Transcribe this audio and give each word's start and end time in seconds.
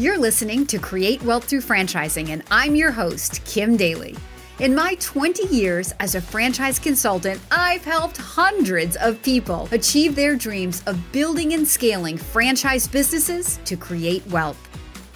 You're 0.00 0.16
listening 0.16 0.64
to 0.68 0.78
Create 0.78 1.22
Wealth 1.24 1.44
Through 1.44 1.60
Franchising, 1.60 2.30
and 2.30 2.42
I'm 2.50 2.74
your 2.74 2.90
host, 2.90 3.44
Kim 3.44 3.76
Daly. 3.76 4.16
In 4.58 4.74
my 4.74 4.94
20 4.98 5.54
years 5.54 5.92
as 6.00 6.14
a 6.14 6.22
franchise 6.22 6.78
consultant, 6.78 7.38
I've 7.50 7.84
helped 7.84 8.16
hundreds 8.16 8.96
of 8.96 9.22
people 9.22 9.68
achieve 9.72 10.16
their 10.16 10.36
dreams 10.36 10.82
of 10.86 11.12
building 11.12 11.52
and 11.52 11.68
scaling 11.68 12.16
franchise 12.16 12.88
businesses 12.88 13.60
to 13.66 13.76
create 13.76 14.26
wealth. 14.28 14.56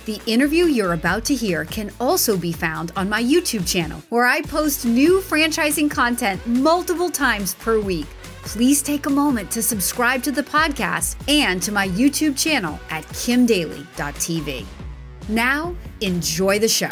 The 0.05 0.21
interview 0.27 0.67
you're 0.67 0.93
about 0.93 1.25
to 1.25 1.35
hear 1.35 1.65
can 1.65 1.91
also 1.99 2.37
be 2.37 2.53
found 2.53 2.93
on 2.95 3.09
my 3.09 3.23
YouTube 3.23 3.67
channel, 3.67 4.03
where 4.11 4.27
I 4.27 4.43
post 4.43 4.85
new 4.85 5.23
franchising 5.23 5.91
content 5.91 6.47
multiple 6.47 7.09
times 7.09 7.55
per 7.55 7.81
week. 7.81 8.09
Please 8.43 8.83
take 8.83 9.07
a 9.07 9.11
moment 9.11 9.51
to 9.53 9.63
subscribe 9.63 10.23
to 10.25 10.31
the 10.31 10.43
podcast 10.43 11.17
and 11.27 11.63
to 11.63 11.73
my 11.73 11.89
YouTube 11.89 12.37
channel 12.37 12.79
at 12.91 13.05
kimdaly.tv. 13.05 14.67
Now, 15.29 15.75
enjoy 16.03 16.59
the 16.59 16.69
show. 16.69 16.91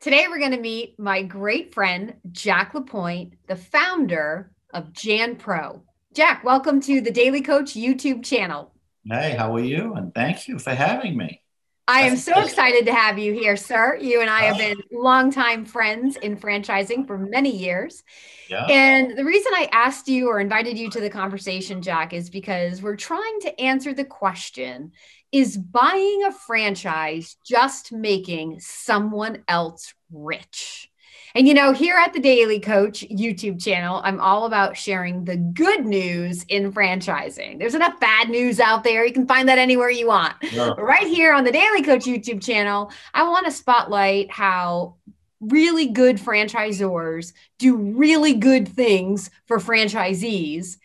Today, 0.00 0.26
we're 0.28 0.38
going 0.38 0.50
to 0.50 0.60
meet 0.60 0.98
my 0.98 1.22
great 1.22 1.72
friend, 1.72 2.16
Jack 2.30 2.74
LaPointe, 2.74 3.34
the 3.48 3.56
founder 3.56 4.50
of 4.74 4.92
Jan 4.92 5.36
Pro. 5.36 5.82
Jack, 6.12 6.44
welcome 6.44 6.78
to 6.82 7.00
the 7.00 7.10
Daly 7.10 7.40
Coach 7.40 7.72
YouTube 7.72 8.22
channel. 8.22 8.74
Hey, 9.10 9.34
how 9.34 9.54
are 9.56 9.60
you? 9.60 9.94
And 9.94 10.14
thank 10.14 10.46
you 10.46 10.58
for 10.58 10.74
having 10.74 11.16
me. 11.16 11.40
I 11.86 12.02
am 12.02 12.16
so 12.16 12.40
excited 12.40 12.86
to 12.86 12.94
have 12.94 13.18
you 13.18 13.34
here, 13.34 13.56
sir. 13.56 13.98
You 14.00 14.22
and 14.22 14.30
I 14.30 14.42
have 14.42 14.56
been 14.56 14.76
longtime 14.90 15.66
friends 15.66 16.16
in 16.16 16.36
franchising 16.36 17.06
for 17.06 17.18
many 17.18 17.54
years. 17.54 18.02
Yeah. 18.48 18.64
And 18.64 19.18
the 19.18 19.24
reason 19.24 19.52
I 19.54 19.68
asked 19.70 20.08
you 20.08 20.28
or 20.28 20.40
invited 20.40 20.78
you 20.78 20.88
to 20.90 21.00
the 21.00 21.10
conversation, 21.10 21.82
Jack, 21.82 22.14
is 22.14 22.30
because 22.30 22.80
we're 22.80 22.96
trying 22.96 23.40
to 23.42 23.60
answer 23.60 23.92
the 23.92 24.04
question 24.04 24.92
is 25.30 25.58
buying 25.58 26.22
a 26.24 26.32
franchise 26.32 27.36
just 27.44 27.92
making 27.92 28.60
someone 28.60 29.42
else 29.46 29.92
rich? 30.10 30.90
And 31.36 31.48
you 31.48 31.54
know, 31.54 31.72
here 31.72 31.96
at 31.96 32.12
the 32.12 32.20
Daly 32.20 32.60
Coach 32.60 33.04
YouTube 33.10 33.60
channel, 33.60 34.00
I'm 34.04 34.20
all 34.20 34.46
about 34.46 34.76
sharing 34.76 35.24
the 35.24 35.36
good 35.36 35.84
news 35.84 36.44
in 36.44 36.72
franchising. 36.72 37.58
There's 37.58 37.74
enough 37.74 37.98
bad 37.98 38.28
news 38.28 38.60
out 38.60 38.84
there. 38.84 39.04
You 39.04 39.12
can 39.12 39.26
find 39.26 39.48
that 39.48 39.58
anywhere 39.58 39.90
you 39.90 40.06
want. 40.06 40.36
Yeah. 40.52 40.74
Right 40.78 41.08
here 41.08 41.34
on 41.34 41.42
the 41.42 41.50
Daly 41.50 41.82
Coach 41.82 42.04
YouTube 42.04 42.40
channel, 42.40 42.92
I 43.14 43.28
want 43.28 43.46
to 43.46 43.52
spotlight 43.52 44.30
how 44.30 44.94
really 45.40 45.88
good 45.88 46.18
franchisors 46.18 47.32
do 47.58 47.76
really 47.76 48.34
good 48.34 48.68
things 48.68 49.28
for 49.46 49.58
franchisees 49.58 50.76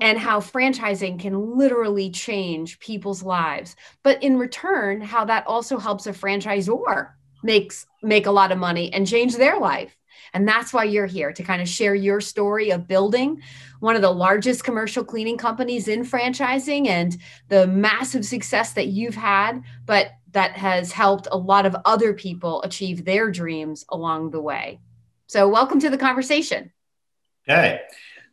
and 0.00 0.18
how 0.18 0.40
franchising 0.40 1.20
can 1.20 1.56
literally 1.56 2.10
change 2.10 2.80
people's 2.80 3.22
lives. 3.22 3.76
But 4.02 4.20
in 4.20 4.36
return, 4.36 5.00
how 5.00 5.26
that 5.26 5.46
also 5.46 5.78
helps 5.78 6.08
a 6.08 6.12
franchisor 6.12 7.10
makes 7.42 7.86
make 8.02 8.26
a 8.26 8.30
lot 8.30 8.52
of 8.52 8.58
money 8.58 8.92
and 8.92 9.06
change 9.06 9.36
their 9.36 9.58
life. 9.58 9.96
And 10.34 10.48
that's 10.48 10.72
why 10.72 10.84
you're 10.84 11.06
here 11.06 11.32
to 11.32 11.42
kind 11.42 11.60
of 11.60 11.68
share 11.68 11.94
your 11.94 12.20
story 12.20 12.70
of 12.70 12.88
building 12.88 13.42
one 13.80 13.96
of 13.96 14.02
the 14.02 14.10
largest 14.10 14.64
commercial 14.64 15.04
cleaning 15.04 15.36
companies 15.36 15.88
in 15.88 16.04
franchising 16.04 16.86
and 16.86 17.16
the 17.48 17.66
massive 17.66 18.24
success 18.24 18.72
that 18.74 18.86
you've 18.86 19.14
had, 19.14 19.62
but 19.84 20.12
that 20.30 20.56
has 20.56 20.92
helped 20.92 21.28
a 21.30 21.36
lot 21.36 21.66
of 21.66 21.76
other 21.84 22.14
people 22.14 22.62
achieve 22.62 23.04
their 23.04 23.30
dreams 23.30 23.84
along 23.90 24.30
the 24.30 24.40
way. 24.40 24.80
So, 25.26 25.48
welcome 25.48 25.80
to 25.80 25.90
the 25.90 25.98
conversation. 25.98 26.72
Okay. 27.48 27.80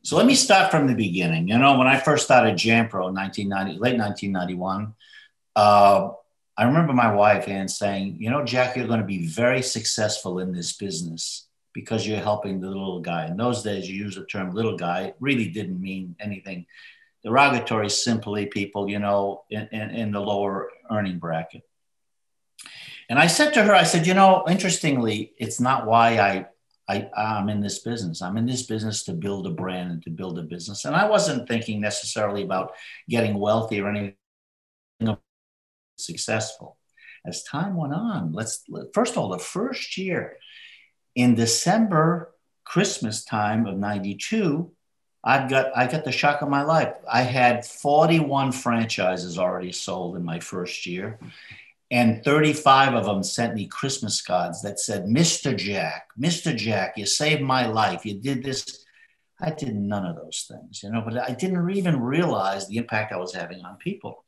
So 0.04 0.16
let 0.16 0.26
me 0.26 0.36
start 0.36 0.72
from 0.72 0.88
the 0.88 0.96
beginning. 0.96 1.48
You 1.48 1.58
know, 1.58 1.78
when 1.78 1.88
I 1.88 2.00
first 2.00 2.24
started 2.24 2.56
Janpro 2.56 3.10
in 3.10 3.16
1990, 3.16 3.80
late 3.80 3.98
1991, 3.98 4.94
uh, 5.56 6.10
I 6.60 6.66
remember 6.66 6.92
my 6.92 7.14
wife 7.14 7.48
Ann 7.48 7.70
saying, 7.70 8.18
"You 8.20 8.30
know, 8.30 8.44
Jack, 8.44 8.76
you're 8.76 8.86
going 8.86 9.00
to 9.00 9.06
be 9.06 9.26
very 9.26 9.62
successful 9.62 10.40
in 10.40 10.52
this 10.52 10.74
business 10.74 11.48
because 11.74 12.06
you're 12.06 12.20
helping 12.20 12.60
the 12.60 12.68
little 12.68 13.00
guy." 13.00 13.28
In 13.28 13.38
those 13.38 13.64
days, 13.64 13.90
you 13.90 13.96
use 13.96 14.16
the 14.16 14.26
term 14.26 14.54
"little 14.54 14.76
guy." 14.76 15.00
It 15.04 15.16
really 15.22 15.48
didn't 15.48 15.80
mean 15.80 16.18
anything 16.20 16.66
derogatory. 17.24 17.90
Simply, 17.90 18.46
people, 18.48 18.90
you 18.90 19.00
know, 19.00 19.44
in, 19.50 19.70
in, 19.72 19.90
in 20.02 20.12
the 20.12 20.20
lower 20.20 20.70
earning 20.92 21.18
bracket. 21.18 21.64
And 23.10 23.18
I 23.18 23.28
said 23.28 23.54
to 23.54 23.64
her, 23.64 23.74
I 23.74 23.84
said, 23.84 24.06
"You 24.06 24.14
know, 24.14 24.44
interestingly, 24.50 25.32
it's 25.38 25.62
not 25.62 25.88
why 25.88 26.20
I 26.20 26.48
I, 26.90 27.10
I'm 27.16 27.48
in 27.48 27.62
this 27.62 27.80
business. 27.80 28.22
I'm 28.22 28.36
in 28.36 28.48
this 28.48 28.64
business 28.64 29.04
to 29.04 29.14
build 29.14 29.48
a 29.48 29.52
brand 29.52 29.92
and 29.92 30.04
to 30.04 30.10
build 30.10 30.40
a 30.40 30.44
business. 30.44 30.86
And 30.86 30.96
I 30.96 31.08
wasn't 31.08 31.48
thinking 31.48 31.80
necessarily 31.80 32.42
about 32.42 32.74
getting 33.08 33.40
wealthy 33.40 33.80
or 33.80 33.88
anything 33.90 34.16
successful. 36.00 36.78
As 37.26 37.44
time 37.44 37.76
went 37.76 37.94
on, 37.94 38.32
let's 38.32 38.64
first 38.94 39.14
of 39.14 39.18
all, 39.18 39.30
the 39.30 39.40
first 39.40 39.98
year 39.98 40.38
in 41.16 41.36
December, 41.36 42.34
Christmas 42.64 43.26
time 43.26 43.66
of 43.66 43.78
92, 43.78 44.72
I've 45.24 45.50
got 45.50 45.76
I 45.76 45.88
got 45.88 46.06
the 46.06 46.12
shock 46.12 46.42
of 46.42 46.50
my 46.50 46.64
life. 46.64 46.94
I 47.12 47.24
had 47.24 47.66
41 47.66 48.54
franchises 48.54 49.38
already 49.38 49.72
sold 49.72 50.16
in 50.16 50.24
my 50.24 50.40
first 50.40 50.86
year. 50.86 51.20
And 51.92 52.24
35 52.24 52.94
of 52.94 53.06
them 53.06 53.24
sent 53.24 53.56
me 53.56 53.66
Christmas 53.66 54.22
cards 54.22 54.62
that 54.62 54.80
said, 54.80 55.06
Mr. 55.06 55.58
Jack, 55.58 56.10
Mr. 56.20 56.56
Jack, 56.56 56.94
you 56.98 57.06
saved 57.06 57.42
my 57.42 57.66
life. 57.66 58.06
You 58.06 58.14
did 58.20 58.44
this. 58.44 58.86
I 59.42 59.52
did 59.52 59.76
none 59.76 60.06
of 60.06 60.16
those 60.16 60.46
things, 60.50 60.84
you 60.84 60.92
know, 60.92 61.02
but 61.02 61.18
I 61.18 61.34
didn't 61.34 61.70
even 61.72 62.00
realize 62.00 62.68
the 62.68 62.78
impact 62.78 63.12
I 63.12 63.18
was 63.18 63.34
having 63.34 63.66
on 63.66 63.78
people. 63.78 64.24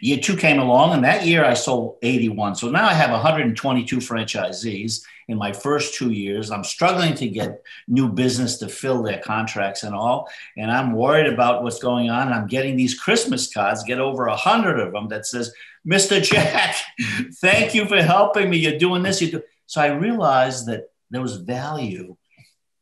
Year 0.00 0.18
two 0.18 0.36
came 0.36 0.58
along, 0.58 0.92
and 0.92 1.04
that 1.04 1.26
year 1.26 1.44
I 1.44 1.54
sold 1.54 1.96
81. 2.02 2.56
So 2.56 2.70
now 2.70 2.86
I 2.86 2.92
have 2.92 3.10
122 3.10 3.98
franchisees 3.98 5.02
in 5.28 5.38
my 5.38 5.52
first 5.52 5.94
two 5.94 6.10
years. 6.10 6.50
I'm 6.50 6.64
struggling 6.64 7.14
to 7.14 7.28
get 7.28 7.62
new 7.88 8.08
business 8.08 8.58
to 8.58 8.68
fill 8.68 9.02
their 9.02 9.18
contracts 9.18 9.82
and 9.82 9.94
all. 9.94 10.28
And 10.56 10.70
I'm 10.70 10.92
worried 10.92 11.32
about 11.32 11.62
what's 11.62 11.78
going 11.78 12.10
on. 12.10 12.32
I'm 12.32 12.46
getting 12.46 12.76
these 12.76 12.98
Christmas 12.98 13.52
cards, 13.52 13.84
get 13.84 13.98
over 13.98 14.26
100 14.26 14.78
of 14.78 14.92
them 14.92 15.08
that 15.08 15.26
says, 15.26 15.52
Mr. 15.86 16.22
Jack, 16.22 16.76
thank 17.40 17.74
you 17.74 17.86
for 17.86 18.02
helping 18.02 18.50
me. 18.50 18.58
You're 18.58 18.78
doing 18.78 19.02
this. 19.02 19.20
You 19.20 19.30
do. 19.32 19.42
So 19.66 19.80
I 19.80 19.88
realized 19.88 20.66
that 20.66 20.90
there 21.10 21.22
was 21.22 21.36
value 21.36 22.16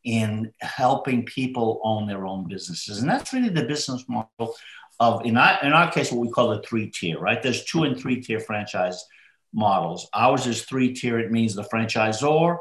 in 0.05 0.53
helping 0.61 1.25
people 1.25 1.81
own 1.83 2.07
their 2.07 2.27
own 2.27 2.47
businesses. 2.47 2.99
And 2.99 3.09
that's 3.09 3.33
really 3.33 3.49
the 3.49 3.65
business 3.65 4.05
model 4.07 4.55
of, 5.01 5.25
in 5.25 5.37
our, 5.37 5.59
in 5.63 5.73
our 5.73 5.91
case, 5.91 6.13
what 6.13 6.21
we 6.21 6.31
call 6.31 6.51
the 6.51 6.63
three 6.63 6.91
tier, 6.91 7.19
right? 7.19 7.43
There's 7.43 7.65
two 7.65 7.85
and 7.85 7.99
three 7.99 8.21
tier 8.21 8.41
franchise 8.41 9.05
models. 9.53 10.09
Ours 10.15 10.47
is 10.47 10.63
three 10.63 10.93
tier. 10.93 11.19
It 11.19 11.31
means 11.31 11.55
the 11.55 11.63
franchisor, 11.63 12.59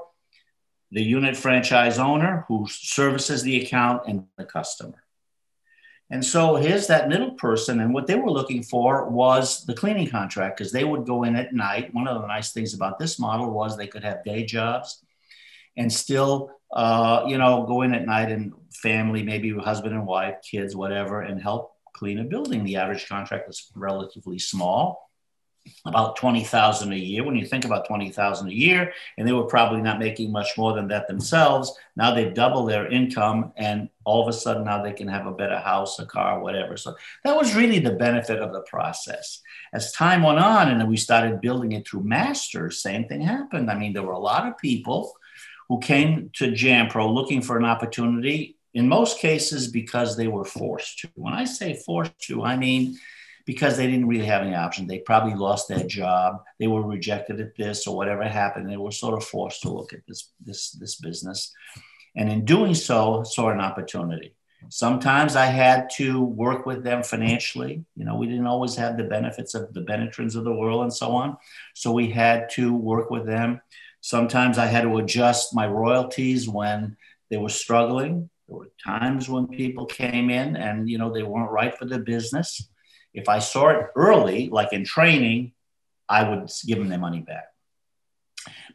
the 0.91 1.03
unit 1.03 1.35
franchise 1.35 1.99
owner 1.99 2.45
who 2.47 2.67
services 2.69 3.43
the 3.43 3.61
account, 3.61 4.03
and 4.07 4.25
the 4.37 4.45
customer. 4.45 5.03
And 6.09 6.23
so 6.23 6.55
here's 6.55 6.87
that 6.87 7.09
middle 7.09 7.31
person. 7.31 7.79
And 7.79 7.93
what 7.93 8.05
they 8.05 8.15
were 8.15 8.29
looking 8.29 8.61
for 8.61 9.09
was 9.09 9.65
the 9.65 9.73
cleaning 9.73 10.09
contract 10.09 10.57
because 10.57 10.71
they 10.71 10.83
would 10.83 11.07
go 11.07 11.23
in 11.23 11.35
at 11.35 11.53
night. 11.53 11.93
One 11.93 12.07
of 12.07 12.21
the 12.21 12.27
nice 12.27 12.51
things 12.51 12.75
about 12.75 12.99
this 12.99 13.17
model 13.17 13.49
was 13.49 13.75
they 13.75 13.87
could 13.87 14.03
have 14.03 14.23
day 14.23 14.45
jobs 14.45 15.03
and 15.75 15.91
still, 15.91 16.51
uh, 16.71 17.23
you 17.27 17.39
know, 17.39 17.65
go 17.65 17.81
in 17.81 17.95
at 17.95 18.05
night 18.05 18.31
and 18.31 18.53
family, 18.71 19.23
maybe 19.23 19.57
husband 19.57 19.95
and 19.95 20.05
wife, 20.05 20.35
kids, 20.47 20.75
whatever, 20.75 21.21
and 21.21 21.41
help 21.41 21.72
clean 21.93 22.19
a 22.19 22.23
building. 22.23 22.63
The 22.63 22.77
average 22.77 23.07
contract 23.07 23.49
is 23.49 23.71
relatively 23.75 24.39
small 24.39 25.09
about 25.85 26.15
20,000 26.17 26.91
a 26.91 26.95
year. 26.95 27.23
When 27.23 27.35
you 27.35 27.45
think 27.45 27.65
about 27.65 27.87
20,000 27.87 28.47
a 28.47 28.53
year, 28.53 28.93
and 29.17 29.27
they 29.27 29.31
were 29.31 29.45
probably 29.45 29.81
not 29.81 29.99
making 29.99 30.31
much 30.31 30.57
more 30.57 30.73
than 30.73 30.87
that 30.89 31.07
themselves, 31.07 31.73
now 31.95 32.13
they've 32.13 32.33
doubled 32.33 32.69
their 32.69 32.87
income 32.87 33.53
and 33.55 33.89
all 34.03 34.21
of 34.21 34.27
a 34.27 34.37
sudden 34.37 34.65
now 34.65 34.83
they 34.83 34.91
can 34.91 35.07
have 35.07 35.25
a 35.25 35.31
better 35.31 35.57
house, 35.57 35.99
a 35.99 36.05
car, 36.05 36.39
whatever. 36.39 36.75
So 36.75 36.95
that 37.23 37.37
was 37.37 37.55
really 37.55 37.79
the 37.79 37.93
benefit 37.93 38.39
of 38.39 38.51
the 38.51 38.61
process. 38.61 39.41
As 39.73 39.91
time 39.91 40.23
went 40.23 40.39
on 40.39 40.69
and 40.69 40.89
we 40.89 40.97
started 40.97 41.41
building 41.41 41.71
it 41.71 41.87
through 41.87 42.03
masters, 42.03 42.81
same 42.81 43.07
thing 43.07 43.21
happened. 43.21 43.71
I 43.71 43.77
mean, 43.77 43.93
there 43.93 44.03
were 44.03 44.13
a 44.13 44.19
lot 44.19 44.47
of 44.47 44.57
people 44.57 45.13
who 45.69 45.79
came 45.79 46.29
to 46.33 46.51
Jan-Pro 46.51 47.09
looking 47.09 47.41
for 47.41 47.57
an 47.57 47.65
opportunity, 47.65 48.57
in 48.73 48.87
most 48.87 49.19
cases 49.19 49.67
because 49.67 50.17
they 50.17 50.27
were 50.27 50.45
forced 50.45 50.99
to. 50.99 51.09
When 51.15 51.33
I 51.33 51.45
say 51.45 51.75
forced 51.75 52.19
to, 52.27 52.43
I 52.43 52.57
mean 52.57 52.97
because 53.45 53.75
they 53.75 53.87
didn't 53.87 54.07
really 54.07 54.25
have 54.25 54.41
any 54.41 54.55
option. 54.55 54.87
They 54.87 54.99
probably 54.99 55.35
lost 55.35 55.67
their 55.67 55.83
job. 55.83 56.41
They 56.59 56.67
were 56.67 56.81
rejected 56.81 57.41
at 57.41 57.55
this 57.55 57.87
or 57.87 57.95
whatever 57.95 58.23
happened. 58.23 58.69
They 58.69 58.77
were 58.77 58.91
sort 58.91 59.21
of 59.21 59.27
forced 59.27 59.61
to 59.63 59.69
look 59.69 59.93
at 59.93 59.99
this, 60.07 60.31
this, 60.43 60.71
this 60.71 60.95
business. 60.95 61.51
And 62.15 62.31
in 62.31 62.45
doing 62.45 62.73
so, 62.73 63.23
saw 63.23 63.49
an 63.49 63.59
opportunity. 63.59 64.35
Sometimes 64.69 65.35
I 65.35 65.47
had 65.47 65.89
to 65.97 66.23
work 66.23 66.65
with 66.65 66.85
them 66.85 67.03
financially. 67.03 67.83
You 67.97 68.05
know, 68.05 68.15
we 68.15 68.27
didn't 68.27 68.47
always 68.47 68.75
have 68.75 68.95
the 68.95 69.03
benefits 69.03 69.55
of 69.55 69.73
the 69.73 69.81
Benetrends 69.81 70.37
of 70.37 70.45
the 70.45 70.53
world 70.53 70.83
and 70.83 70.93
so 70.93 71.11
on. 71.11 71.35
So 71.73 71.91
we 71.91 72.09
had 72.09 72.49
to 72.51 72.73
work 72.73 73.09
with 73.09 73.25
them. 73.25 73.59
Sometimes 73.99 74.57
I 74.57 74.67
had 74.67 74.83
to 74.83 74.97
adjust 74.97 75.53
my 75.53 75.67
royalties 75.67 76.47
when 76.47 76.95
they 77.29 77.37
were 77.37 77.49
struggling 77.49 78.29
There 78.47 78.57
were 78.57 78.71
times 78.83 79.29
when 79.29 79.47
people 79.47 79.85
came 79.85 80.29
in 80.29 80.55
and 80.55 80.89
you 80.89 80.97
know 80.97 81.13
they 81.13 81.23
weren't 81.23 81.51
right 81.51 81.77
for 81.77 81.85
the 81.85 81.99
business. 81.99 82.69
If 83.13 83.29
I 83.29 83.39
saw 83.39 83.69
it 83.69 83.87
early, 83.95 84.49
like 84.49 84.73
in 84.73 84.83
training, 84.83 85.53
I 86.09 86.27
would 86.29 86.49
give 86.65 86.79
them 86.79 86.89
their 86.89 86.99
money 86.99 87.21
back. 87.21 87.45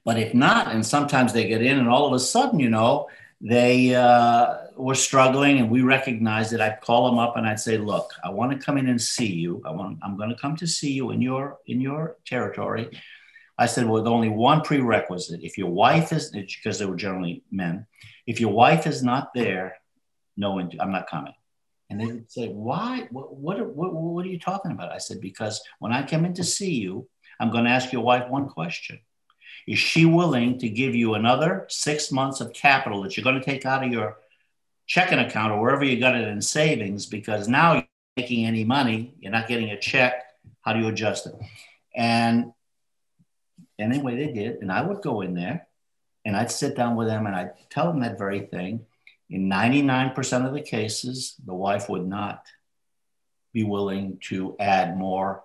But 0.04 0.18
if 0.18 0.32
not, 0.32 0.68
and 0.68 0.86
sometimes 0.86 1.32
they 1.32 1.48
get 1.48 1.62
in 1.62 1.78
and 1.78 1.88
all 1.88 2.06
of 2.06 2.12
a 2.12 2.20
sudden, 2.20 2.60
you 2.60 2.70
know, 2.70 3.08
they 3.40 3.94
uh, 3.94 4.56
were 4.76 4.94
struggling 4.94 5.58
and 5.58 5.70
we 5.70 5.82
recognized 5.82 6.52
it. 6.52 6.60
I'd 6.60 6.80
call 6.80 7.10
them 7.10 7.18
up 7.18 7.36
and 7.36 7.46
I'd 7.46 7.60
say, 7.60 7.78
look, 7.78 8.12
I 8.24 8.30
want 8.30 8.52
to 8.52 8.64
come 8.64 8.78
in 8.78 8.88
and 8.88 9.00
see 9.00 9.32
you. 9.32 9.62
I 9.64 9.70
want, 9.70 9.98
I'm 10.02 10.16
going 10.16 10.30
to 10.30 10.36
come 10.36 10.56
to 10.56 10.66
see 10.66 10.92
you 10.92 11.10
in 11.10 11.20
your, 11.20 11.58
in 11.66 11.80
your 11.80 12.16
territory. 12.26 12.88
I 13.58 13.66
said, 13.66 13.88
with 13.88 14.06
only 14.06 14.28
one 14.28 14.60
prerequisite. 14.60 15.42
If 15.42 15.58
your 15.58 15.70
wife 15.70 16.12
is, 16.12 16.30
because 16.30 16.78
they 16.78 16.86
were 16.86 16.96
generally 16.96 17.42
men, 17.50 17.86
if 18.26 18.40
your 18.40 18.52
wife 18.52 18.86
is 18.86 19.02
not 19.02 19.34
there, 19.34 19.76
no, 20.36 20.60
I'm 20.60 20.92
not 20.92 21.10
coming. 21.10 21.34
And 21.90 22.00
they 22.00 22.22
say, 22.28 22.48
why? 22.48 23.08
What, 23.10 23.34
what, 23.34 23.74
what, 23.74 23.92
what 23.92 24.24
are 24.24 24.28
you 24.28 24.38
talking 24.38 24.70
about? 24.70 24.92
I 24.92 24.98
said, 24.98 25.20
because 25.20 25.60
when 25.80 25.92
I 25.92 26.06
come 26.06 26.24
in 26.24 26.34
to 26.34 26.44
see 26.44 26.74
you, 26.74 27.08
I'm 27.40 27.50
going 27.50 27.64
to 27.64 27.70
ask 27.70 27.92
your 27.92 28.02
wife 28.02 28.28
one 28.28 28.48
question. 28.48 29.00
Is 29.66 29.78
she 29.78 30.04
willing 30.04 30.58
to 30.60 30.68
give 30.68 30.94
you 30.94 31.14
another 31.14 31.66
six 31.68 32.12
months 32.12 32.40
of 32.40 32.52
capital 32.52 33.02
that 33.02 33.16
you're 33.16 33.24
going 33.24 33.40
to 33.40 33.44
take 33.44 33.66
out 33.66 33.84
of 33.84 33.90
your 33.90 34.18
checking 34.86 35.18
account 35.18 35.52
or 35.52 35.60
wherever 35.60 35.84
you 35.84 35.98
got 35.98 36.14
it 36.14 36.28
in 36.28 36.40
savings? 36.40 37.06
Because 37.06 37.48
now 37.48 37.74
you're 37.74 37.84
making 38.16 38.46
any 38.46 38.64
money, 38.64 39.14
you're 39.18 39.32
not 39.32 39.48
getting 39.48 39.70
a 39.70 39.78
check. 39.78 40.24
How 40.62 40.72
do 40.72 40.80
you 40.80 40.88
adjust 40.88 41.26
it? 41.26 41.34
And 41.94 42.52
anyway, 43.78 44.16
they 44.16 44.32
did. 44.32 44.56
And 44.62 44.70
I 44.70 44.82
would 44.82 45.02
go 45.02 45.20
in 45.20 45.34
there 45.34 45.66
and 46.24 46.36
I'd 46.36 46.50
sit 46.50 46.76
down 46.76 46.96
with 46.96 47.08
them 47.08 47.26
and 47.26 47.34
I'd 47.34 47.52
tell 47.70 47.86
them 47.86 48.00
that 48.00 48.18
very 48.18 48.40
thing. 48.40 48.86
In 49.30 49.48
99% 49.48 50.46
of 50.46 50.54
the 50.54 50.60
cases, 50.60 51.34
the 51.44 51.54
wife 51.54 51.88
would 51.88 52.06
not 52.06 52.46
be 53.52 53.62
willing 53.62 54.18
to 54.28 54.56
add 54.58 54.96
more 54.96 55.44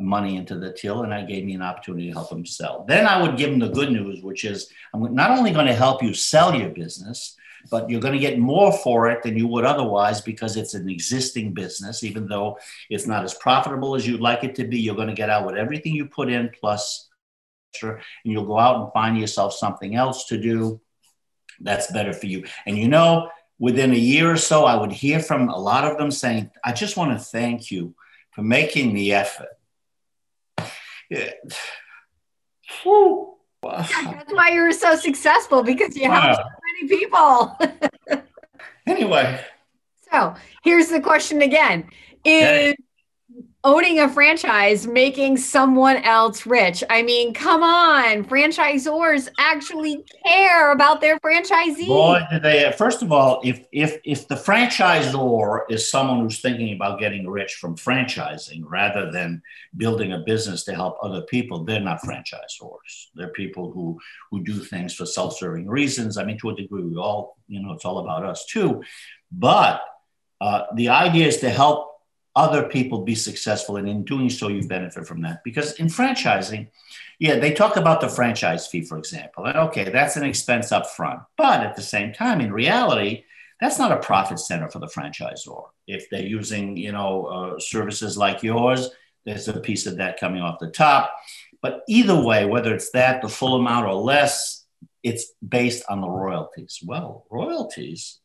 money 0.00 0.36
into 0.36 0.58
the 0.58 0.72
till 0.72 1.02
and 1.02 1.12
I 1.12 1.22
gave 1.22 1.44
me 1.44 1.54
an 1.54 1.62
opportunity 1.62 2.08
to 2.08 2.12
help 2.14 2.30
them 2.30 2.46
sell. 2.46 2.84
Then 2.88 3.06
I 3.06 3.20
would 3.20 3.36
give 3.36 3.50
them 3.50 3.58
the 3.58 3.68
good 3.68 3.92
news, 3.92 4.22
which 4.22 4.44
is 4.44 4.70
I'm 4.94 5.14
not 5.14 5.30
only 5.30 5.50
going 5.50 5.66
to 5.66 5.74
help 5.74 6.02
you 6.02 6.14
sell 6.14 6.54
your 6.54 6.70
business, 6.70 7.36
but 7.70 7.90
you're 7.90 8.00
going 8.00 8.14
to 8.14 8.20
get 8.20 8.38
more 8.38 8.72
for 8.72 9.10
it 9.10 9.22
than 9.22 9.36
you 9.36 9.46
would 9.46 9.64
otherwise 9.64 10.22
because 10.22 10.56
it's 10.56 10.72
an 10.72 10.88
existing 10.88 11.52
business. 11.52 12.02
Even 12.02 12.26
though 12.26 12.58
it's 12.88 13.06
not 13.06 13.24
as 13.24 13.34
profitable 13.34 13.94
as 13.94 14.06
you'd 14.06 14.20
like 14.20 14.44
it 14.44 14.54
to 14.54 14.64
be, 14.64 14.80
you're 14.80 14.94
going 14.94 15.08
to 15.08 15.14
get 15.14 15.28
out 15.28 15.44
with 15.44 15.56
everything 15.56 15.94
you 15.94 16.06
put 16.06 16.30
in 16.30 16.50
plus 16.58 17.09
and 17.82 17.98
you'll 18.24 18.46
go 18.46 18.58
out 18.58 18.82
and 18.82 18.92
find 18.92 19.18
yourself 19.18 19.54
something 19.54 19.94
else 19.94 20.26
to 20.26 20.40
do 20.40 20.80
that's 21.60 21.92
better 21.92 22.12
for 22.12 22.26
you. 22.26 22.44
And 22.66 22.76
you 22.76 22.88
know, 22.88 23.30
within 23.58 23.92
a 23.92 23.98
year 23.98 24.30
or 24.30 24.36
so, 24.36 24.64
I 24.64 24.76
would 24.76 24.92
hear 24.92 25.20
from 25.20 25.48
a 25.48 25.58
lot 25.58 25.84
of 25.84 25.98
them 25.98 26.10
saying, 26.10 26.50
I 26.64 26.72
just 26.72 26.96
want 26.96 27.12
to 27.12 27.24
thank 27.24 27.70
you 27.70 27.94
for 28.32 28.42
making 28.42 28.94
the 28.94 29.12
effort 29.12 29.48
yeah. 31.10 31.30
That's 33.62 34.32
why 34.32 34.50
you 34.50 34.62
were 34.62 34.72
so 34.72 34.96
successful 34.96 35.62
because 35.62 35.96
you 35.96 36.10
helped 36.10 36.36
so 36.36 36.48
many 36.72 36.88
people. 36.88 37.58
anyway. 38.86 39.44
So 40.10 40.34
here's 40.64 40.88
the 40.88 41.00
question 41.00 41.42
again. 41.42 41.90
Is 42.24 42.72
okay 42.72 42.76
owning 43.62 43.98
a 43.98 44.08
franchise 44.08 44.86
making 44.86 45.36
someone 45.36 45.96
else 45.98 46.46
rich. 46.46 46.82
I 46.88 47.02
mean, 47.02 47.34
come 47.34 47.62
on, 47.62 48.24
franchisors 48.24 49.28
actually 49.38 50.02
care 50.26 50.72
about 50.72 51.00
their 51.00 51.18
franchisees. 51.20 51.86
Boy, 51.86 52.20
they! 52.42 52.72
First 52.76 53.02
of 53.02 53.12
all, 53.12 53.40
if 53.44 53.66
if 53.72 53.98
if 54.04 54.28
the 54.28 54.34
franchisor 54.34 55.60
is 55.68 55.90
someone 55.90 56.20
who's 56.20 56.40
thinking 56.40 56.74
about 56.74 56.98
getting 56.98 57.28
rich 57.28 57.54
from 57.54 57.76
franchising 57.76 58.62
rather 58.64 59.10
than 59.12 59.42
building 59.76 60.12
a 60.12 60.18
business 60.20 60.64
to 60.64 60.74
help 60.74 60.96
other 61.02 61.22
people, 61.22 61.64
they're 61.64 61.80
not 61.80 62.00
franchisors. 62.00 63.08
They're 63.14 63.28
people 63.28 63.72
who 63.72 63.98
who 64.30 64.42
do 64.42 64.58
things 64.60 64.94
for 64.94 65.04
self-serving 65.04 65.68
reasons. 65.68 66.16
I 66.16 66.24
mean, 66.24 66.38
to 66.38 66.50
a 66.50 66.56
degree, 66.56 66.82
we 66.82 66.96
all, 66.96 67.36
you 67.46 67.62
know, 67.62 67.72
it's 67.72 67.84
all 67.84 67.98
about 67.98 68.24
us 68.24 68.46
too. 68.46 68.82
But 69.30 69.82
uh, 70.40 70.62
the 70.74 70.88
idea 70.88 71.26
is 71.26 71.38
to 71.38 71.50
help 71.50 71.89
other 72.40 72.62
people 72.62 73.02
be 73.02 73.14
successful. 73.14 73.76
And 73.76 73.86
in 73.86 74.02
doing 74.02 74.30
so, 74.30 74.48
you 74.48 74.66
benefit 74.66 75.06
from 75.06 75.20
that. 75.22 75.44
Because 75.44 75.74
in 75.74 75.88
franchising, 75.88 76.68
yeah, 77.18 77.38
they 77.38 77.52
talk 77.52 77.76
about 77.76 78.00
the 78.00 78.08
franchise 78.08 78.66
fee, 78.66 78.80
for 78.80 78.96
example. 78.96 79.44
And 79.44 79.58
okay, 79.58 79.84
that's 79.90 80.16
an 80.16 80.24
expense 80.24 80.72
up 80.72 80.88
front. 80.88 81.20
But 81.36 81.60
at 81.60 81.76
the 81.76 81.82
same 81.82 82.14
time, 82.14 82.40
in 82.40 82.50
reality, 82.50 83.24
that's 83.60 83.78
not 83.78 83.92
a 83.92 83.98
profit 83.98 84.38
center 84.38 84.70
for 84.70 84.78
the 84.78 84.86
franchisor. 84.86 85.64
If 85.86 86.08
they're 86.08 86.22
using, 86.40 86.78
you 86.78 86.92
know, 86.92 87.26
uh, 87.26 87.58
services 87.58 88.16
like 88.16 88.42
yours, 88.42 88.88
there's 89.26 89.48
a 89.48 89.60
piece 89.60 89.86
of 89.86 89.98
that 89.98 90.18
coming 90.18 90.40
off 90.40 90.60
the 90.60 90.70
top. 90.70 91.14
But 91.60 91.82
either 91.88 92.18
way, 92.18 92.46
whether 92.46 92.74
it's 92.74 92.90
that, 92.92 93.20
the 93.20 93.28
full 93.28 93.56
amount 93.56 93.86
or 93.86 93.94
less, 93.94 94.64
it's 95.02 95.34
based 95.46 95.84
on 95.90 96.00
the 96.00 96.08
royalties. 96.08 96.80
Well, 96.82 97.26
royalties 97.30 98.18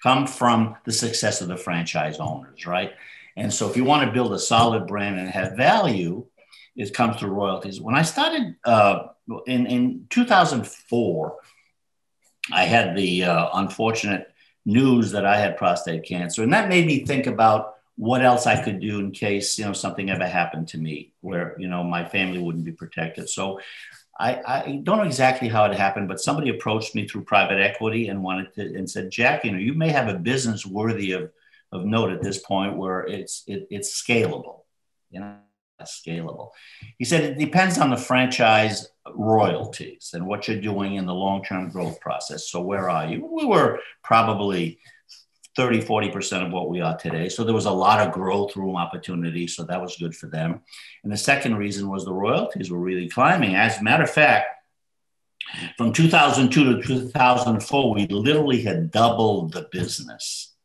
come 0.00 0.28
from 0.28 0.76
the 0.84 0.92
success 0.92 1.40
of 1.40 1.48
the 1.48 1.56
franchise 1.56 2.18
owners, 2.20 2.64
right? 2.64 2.92
And 3.36 3.52
so 3.52 3.68
if 3.68 3.76
you 3.76 3.84
want 3.84 4.06
to 4.06 4.12
build 4.12 4.32
a 4.32 4.38
solid 4.38 4.86
brand 4.86 5.18
and 5.18 5.28
have 5.28 5.56
value, 5.56 6.26
it 6.74 6.94
comes 6.94 7.16
through 7.16 7.30
royalties. 7.30 7.80
When 7.80 7.94
I 7.94 8.02
started 8.02 8.56
uh, 8.64 9.08
in, 9.46 9.66
in 9.66 10.06
2004, 10.10 11.36
I 12.52 12.64
had 12.64 12.96
the 12.96 13.24
uh, 13.24 13.48
unfortunate 13.54 14.32
news 14.64 15.12
that 15.12 15.26
I 15.26 15.36
had 15.38 15.56
prostate 15.56 16.04
cancer. 16.04 16.42
And 16.42 16.52
that 16.52 16.68
made 16.68 16.86
me 16.86 17.04
think 17.04 17.26
about 17.26 17.74
what 17.96 18.22
else 18.22 18.46
I 18.46 18.62
could 18.62 18.80
do 18.80 18.98
in 19.00 19.10
case, 19.10 19.58
you 19.58 19.64
know, 19.64 19.72
something 19.72 20.10
ever 20.10 20.26
happened 20.26 20.68
to 20.68 20.78
me 20.78 21.12
where, 21.20 21.56
you 21.58 21.68
know, 21.68 21.82
my 21.82 22.04
family 22.04 22.38
wouldn't 22.38 22.64
be 22.64 22.72
protected. 22.72 23.28
So 23.28 23.58
I, 24.18 24.40
I, 24.46 24.80
don't 24.82 24.98
know 24.98 25.04
exactly 25.04 25.48
how 25.48 25.64
it 25.64 25.76
happened, 25.76 26.08
but 26.08 26.20
somebody 26.20 26.50
approached 26.50 26.94
me 26.94 27.06
through 27.06 27.24
private 27.24 27.58
equity 27.58 28.08
and 28.08 28.22
wanted 28.22 28.52
to 28.54 28.74
and 28.74 28.88
said, 28.88 29.10
Jack, 29.10 29.44
you 29.44 29.52
know, 29.52 29.58
you 29.58 29.74
may 29.74 29.90
have 29.90 30.08
a 30.08 30.18
business 30.18 30.66
worthy 30.66 31.12
of 31.12 31.30
of 31.72 31.84
note 31.84 32.10
at 32.10 32.22
this 32.22 32.38
point 32.38 32.76
where 32.76 33.00
it's 33.00 33.42
it, 33.46 33.66
it's 33.70 34.02
scalable. 34.02 34.60
You 35.10 35.20
know, 35.20 35.36
scalable. 35.82 36.50
He 36.98 37.04
said 37.04 37.24
it 37.24 37.38
depends 37.38 37.78
on 37.78 37.90
the 37.90 37.96
franchise 37.96 38.88
royalties 39.14 40.10
and 40.14 40.26
what 40.26 40.48
you're 40.48 40.60
doing 40.60 40.94
in 40.94 41.06
the 41.06 41.14
long-term 41.14 41.70
growth 41.70 42.00
process. 42.00 42.50
So 42.50 42.60
where 42.60 42.88
are 42.90 43.06
you? 43.06 43.28
We 43.30 43.44
were 43.44 43.80
probably 44.02 44.78
30, 45.56 45.82
40% 45.82 46.46
of 46.46 46.52
what 46.52 46.68
we 46.68 46.80
are 46.80 46.96
today. 46.96 47.28
So 47.28 47.42
there 47.42 47.54
was 47.54 47.64
a 47.64 47.70
lot 47.70 48.06
of 48.06 48.12
growth 48.12 48.56
room 48.56 48.76
opportunity. 48.76 49.46
So 49.46 49.64
that 49.64 49.80
was 49.80 49.96
good 49.96 50.14
for 50.14 50.28
them. 50.28 50.60
And 51.02 51.12
the 51.12 51.16
second 51.16 51.56
reason 51.56 51.88
was 51.88 52.04
the 52.04 52.12
royalties 52.12 52.70
were 52.70 52.78
really 52.78 53.08
climbing. 53.08 53.54
As 53.54 53.78
a 53.78 53.82
matter 53.82 54.04
of 54.04 54.10
fact, 54.10 54.48
from 55.78 55.92
2002 55.92 56.82
to 56.82 56.82
2004, 56.82 57.94
we 57.94 58.06
literally 58.08 58.62
had 58.62 58.90
doubled 58.90 59.52
the 59.52 59.68
business. 59.72 60.55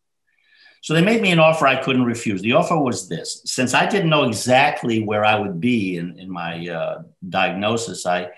So 0.82 0.96
they 0.96 1.04
made 1.04 1.22
me 1.22 1.32
an 1.32 1.40
offer 1.40 1.68
I 1.68 1.82
couldn't 1.82 2.06
refuse. 2.06 2.42
The 2.42 2.54
offer 2.54 2.76
was 2.76 3.08
this 3.08 3.44
since 3.46 3.76
I 3.76 3.86
didn't 3.86 4.10
know 4.10 4.24
exactly 4.24 5.04
where 5.04 5.24
I 5.24 5.40
would 5.40 5.62
be 5.62 5.98
in, 5.98 6.18
in 6.18 6.30
my 6.30 6.68
uh, 6.68 7.04
diagnosis, 7.28 8.08
I, 8.08 8.30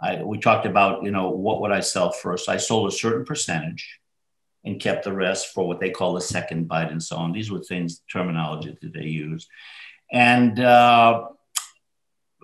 I, 0.00 0.22
we 0.22 0.38
talked 0.38 0.66
about, 0.66 1.04
you 1.04 1.10
know, 1.10 1.30
what 1.30 1.62
would 1.62 1.72
I 1.72 1.80
sell 1.80 2.12
first? 2.12 2.50
I 2.50 2.58
sold 2.58 2.88
a 2.88 2.96
certain 2.96 3.24
percentage 3.24 3.98
and 4.62 4.78
kept 4.78 5.04
the 5.04 5.12
rest 5.12 5.54
for 5.54 5.66
what 5.66 5.80
they 5.80 5.88
call 5.88 6.12
the 6.12 6.20
second 6.20 6.68
bite 6.68 6.90
and 6.90 7.02
so 7.02 7.16
on. 7.16 7.32
These 7.32 7.50
were 7.50 7.60
things, 7.60 8.02
terminology 8.12 8.76
that 8.82 8.92
they 8.92 9.06
use. 9.06 9.48
And 10.12 10.60
uh, 10.60 11.28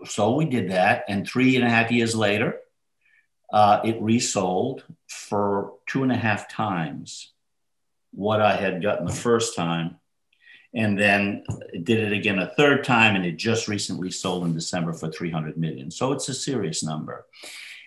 so 0.06 0.34
we 0.34 0.46
did 0.46 0.70
that. 0.70 1.04
And 1.08 1.28
three 1.28 1.56
and 1.56 1.64
a 1.64 1.68
half 1.68 1.90
years 1.90 2.14
later, 2.14 2.58
uh, 3.52 3.80
it 3.84 4.00
resold 4.00 4.84
for 5.08 5.74
two 5.86 6.02
and 6.04 6.12
a 6.12 6.16
half 6.16 6.48
times 6.48 7.31
what 8.12 8.40
I 8.40 8.56
had 8.56 8.82
gotten 8.82 9.06
the 9.06 9.12
first 9.12 9.56
time. 9.56 9.98
And 10.74 10.98
then 10.98 11.44
did 11.82 11.98
it 11.98 12.12
again 12.12 12.38
a 12.38 12.54
third 12.54 12.82
time, 12.82 13.14
and 13.14 13.26
it 13.26 13.36
just 13.36 13.68
recently 13.68 14.10
sold 14.10 14.44
in 14.44 14.54
December 14.54 14.94
for 14.94 15.10
300 15.10 15.58
million. 15.58 15.90
So 15.90 16.12
it's 16.12 16.30
a 16.30 16.34
serious 16.34 16.82
number. 16.82 17.26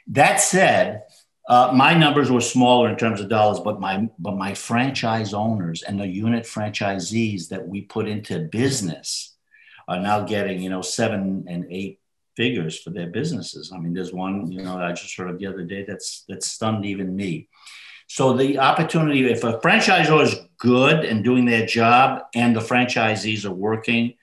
That 0.07 0.39
said, 0.39 1.03
uh, 1.47 1.71
my 1.73 1.93
numbers 1.93 2.31
were 2.31 2.41
smaller 2.41 2.89
in 2.89 2.95
terms 2.95 3.21
of 3.21 3.29
dollars, 3.29 3.59
but 3.59 3.79
my 3.79 4.07
but 4.17 4.35
my 4.35 4.53
franchise 4.53 5.33
owners 5.33 5.83
and 5.83 5.99
the 5.99 6.07
unit 6.07 6.43
franchisees 6.43 7.49
that 7.49 7.67
we 7.67 7.81
put 7.81 8.07
into 8.07 8.39
business 8.39 9.35
are 9.87 9.99
now 9.99 10.21
getting 10.21 10.59
you 10.59 10.69
know 10.69 10.81
seven 10.81 11.45
and 11.47 11.65
eight 11.69 11.99
figures 12.35 12.79
for 12.79 12.89
their 12.89 13.07
businesses. 13.07 13.71
I 13.73 13.77
mean, 13.77 13.93
there's 13.93 14.13
one 14.13 14.51
you 14.51 14.63
know 14.63 14.77
I 14.77 14.91
just 14.93 15.15
heard 15.15 15.29
of 15.29 15.37
the 15.37 15.45
other 15.45 15.63
day 15.63 15.85
that's 15.87 16.23
that 16.29 16.43
stunned 16.43 16.85
even 16.85 17.15
me. 17.15 17.47
So 18.07 18.33
the 18.33 18.59
opportunity, 18.59 19.29
if 19.29 19.43
a 19.43 19.59
franchisor 19.59 20.21
is 20.23 20.35
good 20.57 21.03
and 21.05 21.23
doing 21.23 21.45
their 21.45 21.65
job 21.65 22.23
and 22.33 22.55
the 22.55 22.59
franchisees 22.59 23.45
are 23.45 23.51
working, 23.51 24.13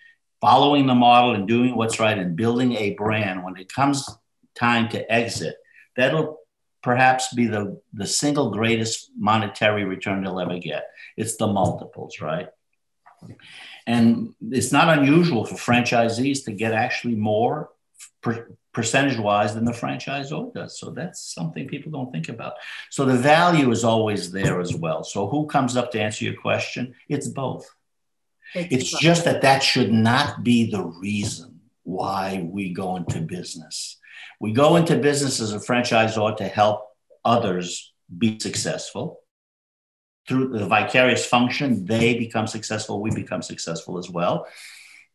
following 0.40 0.86
the 0.86 0.94
model 0.94 1.34
and 1.34 1.46
doing 1.48 1.74
what's 1.76 2.00
right 2.00 2.16
and 2.16 2.36
building 2.36 2.74
a 2.74 2.94
brand, 2.94 3.44
when 3.44 3.56
it 3.56 3.72
comes 3.72 4.08
time 4.54 4.88
to 4.90 5.12
exit, 5.12 5.56
that'll 5.96 6.38
perhaps 6.82 7.32
be 7.34 7.46
the, 7.46 7.80
the 7.92 8.06
single 8.06 8.50
greatest 8.50 9.10
monetary 9.16 9.84
return 9.84 10.22
they'll 10.22 10.40
ever 10.40 10.58
get. 10.58 10.84
It's 11.16 11.36
the 11.36 11.46
multiples, 11.46 12.20
right? 12.20 12.48
And 13.86 14.34
it's 14.40 14.72
not 14.72 14.98
unusual 14.98 15.44
for 15.44 15.54
franchisees 15.54 16.44
to 16.44 16.52
get 16.52 16.72
actually 16.72 17.14
more 17.14 17.70
percentage 18.72 19.18
wise 19.18 19.54
than 19.54 19.64
the 19.64 19.72
franchisor 19.72 20.52
does. 20.54 20.78
So 20.78 20.90
that's 20.90 21.20
something 21.20 21.68
people 21.68 21.92
don't 21.92 22.10
think 22.10 22.28
about. 22.28 22.54
So 22.90 23.04
the 23.04 23.16
value 23.16 23.70
is 23.70 23.84
always 23.84 24.32
there 24.32 24.60
as 24.60 24.74
well. 24.74 25.04
So 25.04 25.28
who 25.28 25.46
comes 25.46 25.76
up 25.76 25.92
to 25.92 26.00
answer 26.00 26.24
your 26.24 26.40
question? 26.40 26.94
It's 27.08 27.28
both. 27.28 27.70
It's, 28.54 28.92
it's 28.92 29.00
just 29.00 29.24
that 29.24 29.42
that 29.42 29.62
should 29.62 29.92
not 29.92 30.42
be 30.42 30.70
the 30.70 30.84
reason 30.84 31.60
why 31.84 32.46
we 32.50 32.72
go 32.72 32.96
into 32.96 33.20
business. 33.20 33.98
We 34.40 34.52
go 34.52 34.76
into 34.76 34.96
business 34.96 35.40
as 35.40 35.52
a 35.52 35.58
franchisor 35.58 36.36
to 36.36 36.48
help 36.48 36.88
others 37.24 37.92
be 38.16 38.38
successful. 38.38 39.20
Through 40.28 40.58
the 40.58 40.66
vicarious 40.66 41.26
function, 41.26 41.84
they 41.84 42.18
become 42.18 42.46
successful, 42.46 43.00
we 43.00 43.10
become 43.10 43.42
successful 43.42 43.98
as 43.98 44.08
well. 44.08 44.46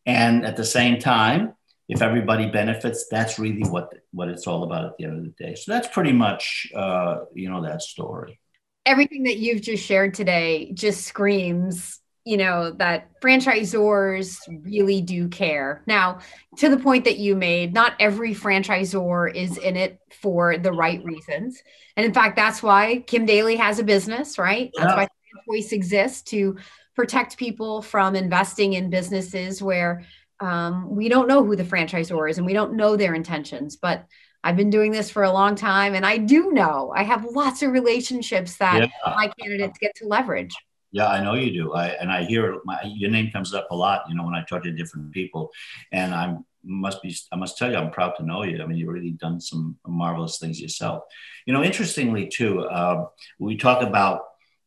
And 0.06 0.46
at 0.46 0.58
the 0.58 0.66
same 0.66 1.00
time, 1.00 1.54
if 1.88 2.02
everybody 2.02 2.48
benefits, 2.48 3.08
that's 3.10 3.40
really 3.40 3.68
what 3.70 3.94
what 4.12 4.30
it's 4.30 4.48
all 4.48 4.64
about 4.64 4.86
at 4.86 4.98
the 4.98 5.06
end 5.06 5.18
of 5.18 5.24
the 5.24 5.44
day. 5.44 5.56
So 5.56 5.72
that's 5.72 5.88
pretty 5.88 6.12
much 6.12 6.68
uh, 6.76 7.20
you 7.34 7.50
know 7.50 7.64
that 7.64 7.82
story. 7.82 8.40
Everything 8.86 9.24
that 9.24 9.38
you've 9.38 9.62
just 9.62 9.84
shared 9.84 10.14
today 10.14 10.72
just 10.74 11.06
screams 11.06 12.00
you 12.28 12.36
know 12.36 12.72
that 12.72 13.10
franchisors 13.22 14.38
really 14.64 15.00
do 15.00 15.30
care 15.30 15.82
now 15.88 16.20
to 16.58 16.68
the 16.68 16.76
point 16.76 17.06
that 17.06 17.18
you 17.18 17.38
made 17.38 17.74
not 17.74 17.94
every 18.02 18.36
franchisor 18.36 19.34
is 19.34 19.58
in 19.58 19.78
it 19.78 19.98
for 20.22 20.58
the 20.58 20.72
right 20.72 21.02
reasons 21.06 21.64
and 21.96 22.06
in 22.06 22.14
fact 22.14 22.36
that's 22.36 22.62
why 22.62 22.98
kim 23.08 23.26
daly 23.26 23.56
has 23.56 23.80
a 23.80 23.84
business 23.84 24.38
right 24.38 24.72
that's 24.76 24.90
yeah. 24.90 24.96
why 24.98 25.08
choice 25.48 25.72
exists 25.72 26.22
to 26.22 26.58
protect 26.98 27.38
people 27.38 27.82
from 27.82 28.14
investing 28.14 28.74
in 28.74 28.90
businesses 28.90 29.62
where 29.62 30.04
um, 30.40 30.96
we 30.96 31.10
don't 31.10 31.28
know 31.28 31.44
who 31.44 31.56
the 31.56 31.64
franchisor 31.64 32.30
is 32.30 32.38
and 32.38 32.46
we 32.46 32.54
don't 32.54 32.74
know 32.74 32.96
their 32.96 33.14
intentions 33.14 33.76
but 33.76 34.06
i've 34.44 34.56
been 34.56 34.70
doing 34.70 34.92
this 34.92 35.10
for 35.10 35.24
a 35.24 35.32
long 35.32 35.56
time 35.56 35.96
and 35.96 36.06
i 36.06 36.18
do 36.18 36.52
know 36.52 36.94
i 36.96 37.04
have 37.04 37.26
lots 37.26 37.62
of 37.62 37.72
relationships 37.72 38.58
that 38.58 38.82
yeah. 38.82 39.14
my 39.16 39.32
candidates 39.40 39.78
get 39.80 39.96
to 39.96 40.06
leverage 40.06 40.56
yeah, 40.92 41.08
I 41.08 41.22
know 41.22 41.34
you 41.34 41.52
do. 41.52 41.74
I, 41.74 41.88
and 41.90 42.12
I 42.12 42.24
hear 42.24 42.60
my, 42.64 42.80
your 42.86 43.12
name 43.12 43.30
comes 43.32 43.54
up 43.54 43.68
a 43.72 43.76
lot, 43.76 44.06
you 44.08 44.16
know, 44.16 44.24
when 44.24 44.34
I 44.34 44.44
talk 44.44 44.64
to 44.64 44.72
different 44.72 45.12
people. 45.12 45.52
And 45.92 46.16
I'm 46.16 46.46
must 46.64 47.02
be, 47.02 47.16
I 47.32 47.36
must 47.36 47.58
tell 47.58 47.72
you, 47.72 47.78
I'm 47.78 47.92
proud 47.92 48.14
to 48.18 48.24
know 48.24 48.44
you. 48.44 48.62
I 48.62 48.66
mean, 48.66 48.78
you've 48.78 48.90
really 48.90 49.12
done 49.12 49.40
some 49.40 49.78
marvelous 49.86 50.38
things 50.38 50.60
yourself. 50.62 51.04
You 51.46 51.54
know, 51.54 51.64
interestingly, 51.64 52.28
too, 52.28 52.62
uh, 52.62 53.06
we 53.40 53.58
talk 53.58 53.82
about 53.82 54.22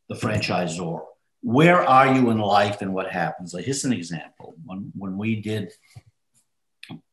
the 0.08 0.14
franchisor. 0.14 1.00
Where 1.42 1.82
are 1.82 2.14
you 2.14 2.30
in 2.30 2.38
life 2.38 2.82
and 2.82 2.92
what 2.92 3.10
happens? 3.10 3.54
Like, 3.54 3.64
here's 3.64 3.84
an 3.84 3.92
example. 3.92 4.54
When, 4.64 4.92
when 4.94 5.16
we 5.16 5.40
did 5.40 5.72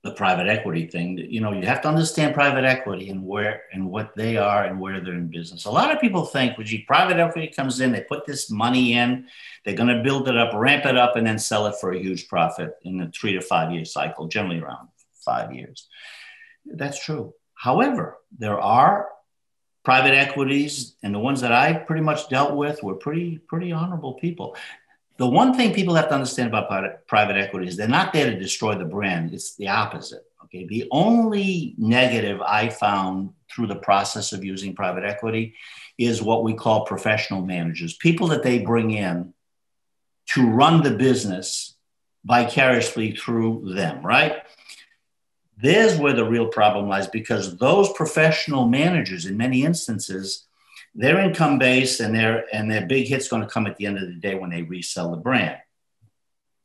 the 0.04 0.12
private 0.12 0.48
equity 0.48 0.88
thing 0.88 1.18
you 1.18 1.42
know 1.42 1.52
you 1.52 1.66
have 1.66 1.82
to 1.82 1.88
understand 1.88 2.34
private 2.34 2.64
equity 2.64 3.10
and 3.10 3.24
where 3.24 3.64
and 3.74 3.90
what 3.90 4.16
they 4.16 4.38
are 4.38 4.66
and 4.66 4.80
where 4.80 5.00
they're 5.02 5.14
in 5.14 5.28
business 5.28 5.66
a 5.66 5.72
lot 5.72 5.94
of 5.94 6.02
people 6.02 6.26
think 6.26 6.58
well 6.58 6.66
gee 6.66 6.84
private 6.84 7.18
equity 7.18 7.48
comes 7.48 7.80
in 7.80 7.92
they 7.92 8.02
put 8.02 8.26
this 8.26 8.50
money 8.50 8.94
in 8.94 9.28
they're 9.64 9.76
going 9.76 9.96
to 9.96 10.04
build 10.04 10.28
it 10.28 10.38
up 10.38 10.54
ramp 10.54 10.86
it 10.86 10.98
up 10.98 11.16
and 11.16 11.28
then 11.28 11.38
sell 11.38 11.68
it 11.68 11.76
for 11.80 11.92
a 11.92 12.00
huge 12.00 12.28
profit 12.28 12.76
in 12.84 13.02
a 13.02 13.12
three 13.12 13.34
to 13.34 13.42
five 13.42 13.72
year 13.72 13.86
cycle 13.86 14.28
generally 14.28 14.60
around 14.60 14.88
five 15.26 15.54
years 15.54 15.88
that's 16.66 17.04
true 17.04 17.34
however 17.54 18.18
there 18.38 18.60
are 18.60 19.08
private 19.88 20.16
equities 20.28 20.74
and 21.04 21.12
the 21.16 21.24
ones 21.30 21.40
that 21.42 21.54
i 21.66 21.68
pretty 21.88 22.06
much 22.10 22.22
dealt 22.36 22.54
with 22.64 22.84
were 22.84 22.98
pretty 23.06 23.38
pretty 23.52 23.72
honorable 23.72 24.14
people 24.26 24.48
the 25.18 25.28
one 25.28 25.56
thing 25.56 25.74
people 25.74 25.96
have 25.96 26.10
to 26.10 26.14
understand 26.14 26.50
about 26.50 27.08
private 27.08 27.38
equity 27.38 27.68
is 27.68 27.76
they're 27.76 27.88
not 27.88 28.14
there 28.14 28.30
to 28.30 28.40
destroy 28.40 28.76
the 28.76 28.86
brand. 28.86 29.34
It's 29.34 29.56
the 29.56 29.68
opposite. 29.68 30.24
Okay. 30.44 30.66
The 30.68 30.88
only 30.92 31.76
negative 31.78 32.40
I 32.42 32.70
found 32.70 33.32
through 33.52 33.68
the 33.68 33.76
process 33.76 34.32
of 34.32 34.46
using 34.46 34.76
private 34.76 35.04
equity 35.04 35.56
is 35.98 36.22
what 36.22 36.44
we 36.44 36.54
call 36.54 36.86
professional 36.86 37.42
managers, 37.44 37.96
people 37.96 38.28
that 38.28 38.44
they 38.44 38.60
bring 38.60 38.92
in 38.92 39.34
to 40.28 40.48
run 40.48 40.84
the 40.84 40.92
business 40.92 41.76
vicariously 42.24 43.14
through 43.14 43.74
them, 43.74 44.06
right? 44.06 44.44
There's 45.60 45.98
where 45.98 46.14
the 46.14 46.26
real 46.26 46.48
problem 46.48 46.88
lies 46.88 47.08
because 47.08 47.58
those 47.58 47.92
professional 47.94 48.68
managers, 48.68 49.26
in 49.26 49.38
many 49.38 49.64
instances, 49.64 50.46
their 50.94 51.20
income 51.20 51.58
base 51.58 52.00
and 52.00 52.14
their 52.14 52.46
and 52.54 52.70
their 52.70 52.86
big 52.86 53.08
hit's 53.08 53.28
going 53.28 53.42
to 53.42 53.48
come 53.48 53.68
at 53.68 53.78
the 53.78 53.86
end 53.86 53.98
of 53.98 54.08
the 54.08 54.16
day 54.16 54.36
when 54.36 54.50
they 54.50 54.64
resell 54.64 55.12
the 55.12 55.18
brand. 55.18 55.58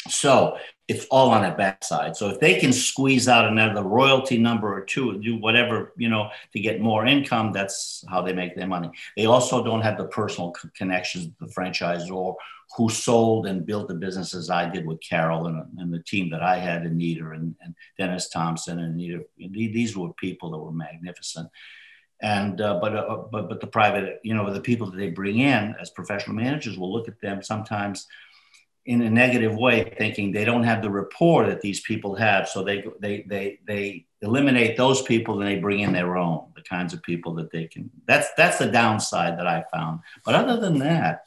So 0.09 0.59
it's 0.89 1.07
all 1.11 1.31
on 1.31 1.43
that 1.43 1.57
backside. 1.57 2.17
So 2.17 2.29
if 2.29 2.41
they 2.41 2.59
can 2.59 2.73
squeeze 2.73 3.29
out 3.29 3.47
another 3.47 3.83
royalty 3.83 4.37
number 4.37 4.73
or 4.77 4.85
two, 4.85 5.19
do 5.21 5.39
whatever 5.39 5.93
you 5.97 6.09
know 6.09 6.31
to 6.53 6.61
get 6.61 6.81
more 6.81 7.07
income, 7.07 7.53
that's 7.53 8.05
how 8.09 8.23
they 8.23 8.33
make 8.33 8.57
their 8.57 8.67
money. 8.67 8.91
They 9.17 9.27
also 9.27 9.65
don't 9.65 9.83
have 9.83 9.97
the 9.97 10.09
personal 10.09 10.53
connections 10.77 11.27
with 11.27 11.39
the 11.39 11.55
franchisor 11.55 12.35
who 12.77 12.89
sold 12.89 13.47
and 13.47 13.67
built 13.67 13.89
the 13.89 13.95
businesses 13.95 14.49
I 14.49 14.69
did 14.69 14.87
with 14.87 15.01
Carol 15.01 15.47
and, 15.47 15.63
and 15.79 15.93
the 15.93 16.03
team 16.03 16.31
that 16.31 16.43
I 16.43 16.57
had, 16.57 16.83
Anita 16.83 17.31
and, 17.31 17.55
and 17.61 17.75
Dennis 17.99 18.31
Thompson 18.31 18.79
and 18.79 18.95
Anita. 18.95 19.25
These 19.37 19.97
were 19.97 20.13
people 20.15 20.51
that 20.51 20.59
were 20.59 20.73
magnificent 20.73 21.49
and 22.23 22.61
uh, 22.61 22.79
but, 22.81 22.97
uh, 22.97 23.25
but 23.31 23.49
but 23.49 23.61
the 23.61 23.67
private 23.67 24.21
you 24.23 24.35
know 24.35 24.53
the 24.53 24.61
people 24.61 24.91
that 24.91 24.97
they 24.97 25.11
bring 25.11 25.41
in 25.41 25.75
as 25.81 25.91
professional 25.91 26.37
managers 26.37 26.79
will 26.79 26.93
look 26.93 27.09
at 27.09 27.21
them 27.21 27.43
sometimes 27.43 28.07
in 28.85 29.03
a 29.03 29.11
negative 29.11 29.55
way 29.55 29.93
thinking 29.97 30.33
they 30.33 30.45
don't 30.45 30.65
have 30.65 30.83
the 30.83 30.91
rapport 30.91 31.47
that 31.47 31.61
these 31.61 31.81
people 31.81 32.15
have. 32.17 32.49
So 32.49 32.65
they 32.65 32.85
they 33.01 33.23
they 33.29 33.61
they 33.67 34.07
eliminate 34.21 34.77
those 34.77 35.03
people 35.03 35.41
and 35.41 35.49
they 35.49 35.61
bring 35.61 35.81
in 35.81 35.93
their 35.93 36.17
own 36.17 36.53
the 36.55 36.63
kinds 36.63 36.93
of 36.93 37.03
people 37.03 37.35
that 37.35 37.51
they 37.51 37.67
can 37.67 37.91
that's 38.07 38.29
that's 38.37 38.59
the 38.59 38.71
downside 38.71 39.39
that 39.39 39.47
i 39.47 39.65
found. 39.73 40.01
But 40.25 40.35
other 40.35 40.61
than 40.61 40.79
that 40.79 41.25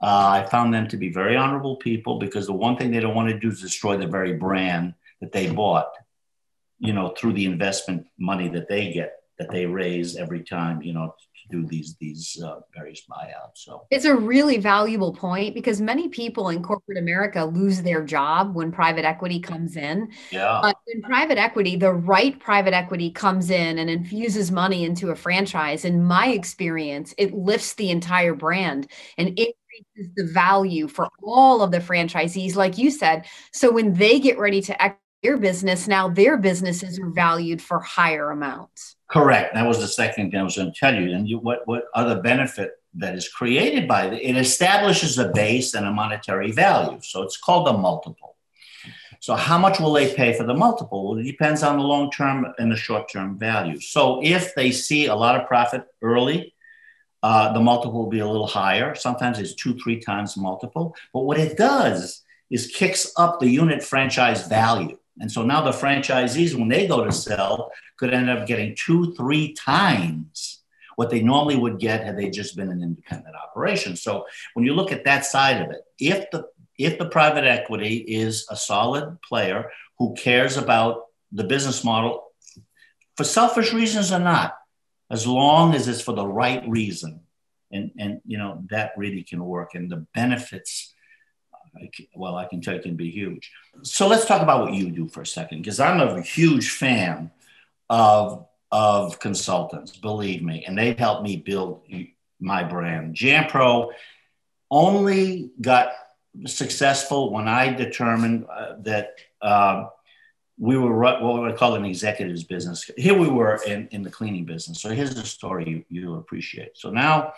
uh, 0.00 0.28
i 0.28 0.46
found 0.48 0.72
them 0.72 0.86
to 0.88 0.96
be 0.96 1.12
very 1.12 1.36
honorable 1.36 1.76
people 1.76 2.18
because 2.18 2.46
the 2.46 2.52
one 2.52 2.76
thing 2.76 2.90
they 2.90 3.00
don't 3.00 3.16
want 3.16 3.28
to 3.30 3.38
do 3.38 3.48
is 3.48 3.60
destroy 3.60 3.96
the 3.96 4.06
very 4.06 4.34
brand 4.34 4.94
that 5.20 5.32
they 5.32 5.50
bought 5.50 5.90
you 6.78 6.92
know 6.92 7.08
through 7.16 7.32
the 7.32 7.46
investment 7.46 8.06
money 8.16 8.48
that 8.48 8.68
they 8.68 8.92
get 8.92 9.20
that 9.40 9.50
they 9.50 9.64
raise 9.64 10.16
every 10.16 10.42
time, 10.42 10.82
you 10.82 10.92
know, 10.92 11.14
do 11.50 11.66
these 11.66 11.96
these 12.00 12.40
uh, 12.44 12.60
various 12.74 13.02
buyouts. 13.10 13.56
So 13.56 13.86
it's 13.90 14.04
a 14.04 14.14
really 14.14 14.58
valuable 14.58 15.12
point 15.12 15.54
because 15.54 15.80
many 15.80 16.08
people 16.08 16.48
in 16.48 16.62
corporate 16.62 16.98
America 16.98 17.44
lose 17.44 17.82
their 17.82 18.04
job 18.04 18.54
when 18.54 18.72
private 18.72 19.04
equity 19.04 19.40
comes 19.40 19.76
in. 19.76 20.10
Yeah. 20.30 20.60
But 20.62 20.76
in 20.86 21.02
private 21.02 21.38
equity, 21.38 21.76
the 21.76 21.92
right 21.92 22.38
private 22.38 22.74
equity 22.74 23.10
comes 23.10 23.50
in 23.50 23.78
and 23.78 23.90
infuses 23.90 24.50
money 24.50 24.84
into 24.84 25.10
a 25.10 25.16
franchise. 25.16 25.84
In 25.84 26.04
my 26.04 26.28
experience, 26.28 27.14
it 27.18 27.34
lifts 27.34 27.74
the 27.74 27.90
entire 27.90 28.34
brand 28.34 28.86
and 29.18 29.28
increases 29.28 30.14
the 30.16 30.30
value 30.32 30.88
for 30.88 31.08
all 31.22 31.62
of 31.62 31.70
the 31.70 31.78
franchisees, 31.78 32.56
like 32.56 32.78
you 32.78 32.90
said. 32.90 33.26
So 33.52 33.70
when 33.72 33.94
they 33.94 34.20
get 34.20 34.38
ready 34.38 34.62
to 34.62 34.82
exit 34.82 34.98
their 35.22 35.36
business, 35.36 35.86
now 35.86 36.08
their 36.08 36.36
businesses 36.36 36.98
are 36.98 37.10
valued 37.10 37.60
for 37.60 37.80
higher 37.80 38.30
amounts. 38.30 38.96
Correct. 39.10 39.54
That 39.54 39.66
was 39.66 39.80
the 39.80 39.88
second 39.88 40.30
thing 40.30 40.40
I 40.40 40.44
was 40.44 40.56
going 40.56 40.72
to 40.72 40.78
tell 40.78 40.94
you. 40.94 41.12
And 41.14 41.28
you, 41.28 41.38
what, 41.38 41.66
what 41.66 41.84
other 41.94 42.20
benefit 42.20 42.74
that 42.94 43.16
is 43.16 43.28
created 43.28 43.88
by 43.88 44.06
it? 44.06 44.22
It 44.22 44.36
establishes 44.36 45.18
a 45.18 45.30
base 45.30 45.74
and 45.74 45.84
a 45.84 45.90
monetary 45.90 46.52
value. 46.52 47.00
So 47.02 47.22
it's 47.22 47.36
called 47.36 47.66
a 47.66 47.72
multiple. 47.72 48.36
So 49.18 49.34
how 49.34 49.58
much 49.58 49.80
will 49.80 49.92
they 49.92 50.14
pay 50.14 50.32
for 50.32 50.44
the 50.44 50.54
multiple? 50.54 51.08
Well, 51.10 51.18
it 51.18 51.24
depends 51.24 51.64
on 51.64 51.76
the 51.76 51.82
long 51.82 52.10
term 52.12 52.46
and 52.58 52.70
the 52.70 52.76
short 52.76 53.10
term 53.10 53.36
value. 53.36 53.80
So 53.80 54.20
if 54.22 54.54
they 54.54 54.70
see 54.70 55.06
a 55.06 55.14
lot 55.14 55.38
of 55.38 55.48
profit 55.48 55.86
early, 56.00 56.54
uh, 57.22 57.52
the 57.52 57.60
multiple 57.60 58.04
will 58.04 58.10
be 58.10 58.20
a 58.20 58.26
little 58.26 58.46
higher. 58.46 58.94
Sometimes 58.94 59.40
it's 59.40 59.54
two, 59.54 59.76
three 59.78 59.98
times 59.98 60.36
multiple. 60.36 60.94
But 61.12 61.22
what 61.22 61.38
it 61.38 61.58
does 61.58 62.22
is 62.48 62.68
kicks 62.68 63.12
up 63.16 63.40
the 63.40 63.48
unit 63.48 63.82
franchise 63.82 64.46
value. 64.46 64.98
And 65.18 65.30
so 65.30 65.42
now 65.42 65.62
the 65.62 65.72
franchisees, 65.72 66.54
when 66.54 66.68
they 66.68 66.86
go 66.86 67.04
to 67.04 67.12
sell, 67.12 67.72
could 67.96 68.14
end 68.14 68.30
up 68.30 68.46
getting 68.46 68.74
two, 68.76 69.14
three 69.14 69.52
times 69.52 70.60
what 70.96 71.10
they 71.10 71.22
normally 71.22 71.56
would 71.56 71.78
get 71.78 72.04
had 72.04 72.18
they 72.18 72.28
just 72.28 72.56
been 72.56 72.70
an 72.70 72.82
independent 72.82 73.34
operation. 73.34 73.96
So 73.96 74.26
when 74.54 74.66
you 74.66 74.74
look 74.74 74.92
at 74.92 75.04
that 75.04 75.24
side 75.24 75.62
of 75.62 75.70
it, 75.70 75.80
if 75.98 76.30
the 76.30 76.44
if 76.78 76.98
the 76.98 77.08
private 77.08 77.44
equity 77.44 77.96
is 77.96 78.46
a 78.50 78.56
solid 78.56 79.18
player 79.22 79.70
who 79.98 80.14
cares 80.14 80.56
about 80.56 81.04
the 81.30 81.44
business 81.44 81.84
model 81.84 82.24
for 83.16 83.24
selfish 83.24 83.72
reasons 83.72 84.12
or 84.12 84.18
not, 84.18 84.56
as 85.10 85.26
long 85.26 85.74
as 85.74 85.88
it's 85.88 86.00
for 86.00 86.14
the 86.14 86.26
right 86.26 86.66
reason, 86.68 87.20
and 87.70 87.90
and 87.98 88.20
you 88.26 88.38
know 88.38 88.62
that 88.70 88.92
really 88.96 89.22
can 89.22 89.44
work, 89.44 89.74
and 89.74 89.90
the 89.90 90.06
benefits 90.14 90.89
well, 92.14 92.36
I 92.36 92.46
can 92.46 92.60
tell 92.60 92.74
you 92.74 92.82
can 92.82 92.96
be 92.96 93.10
huge. 93.10 93.50
So 93.82 94.06
let's 94.06 94.26
talk 94.26 94.42
about 94.42 94.60
what 94.62 94.74
you 94.74 94.90
do 94.90 95.08
for 95.08 95.22
a 95.22 95.26
second, 95.26 95.58
because 95.58 95.80
I'm 95.80 96.00
a 96.00 96.22
huge 96.22 96.70
fan 96.70 97.30
of 97.88 98.46
of 98.72 99.18
consultants, 99.18 99.96
believe 99.96 100.42
me, 100.42 100.64
and 100.64 100.78
they've 100.78 100.98
helped 100.98 101.24
me 101.24 101.36
build 101.36 101.82
my 102.38 102.62
brand. 102.62 103.16
JanPro 103.16 103.90
only 104.70 105.50
got 105.60 105.88
successful 106.46 107.32
when 107.32 107.48
I 107.48 107.72
determined 107.72 108.46
uh, 108.48 108.74
that 108.82 109.16
uh, 109.42 109.86
we 110.56 110.78
were 110.78 110.96
what 110.96 111.42
we 111.42 111.52
call 111.54 111.74
an 111.74 111.84
executives 111.84 112.44
business. 112.44 112.88
Here 112.96 113.18
we 113.18 113.28
were 113.28 113.58
in, 113.66 113.88
in 113.90 114.02
the 114.02 114.10
cleaning 114.10 114.44
business. 114.44 114.80
So 114.80 114.90
here's 114.90 115.14
the 115.14 115.24
story 115.24 115.68
you, 115.68 115.84
you'll 115.88 116.18
appreciate. 116.18 116.78
So 116.78 116.90
now 116.90 117.32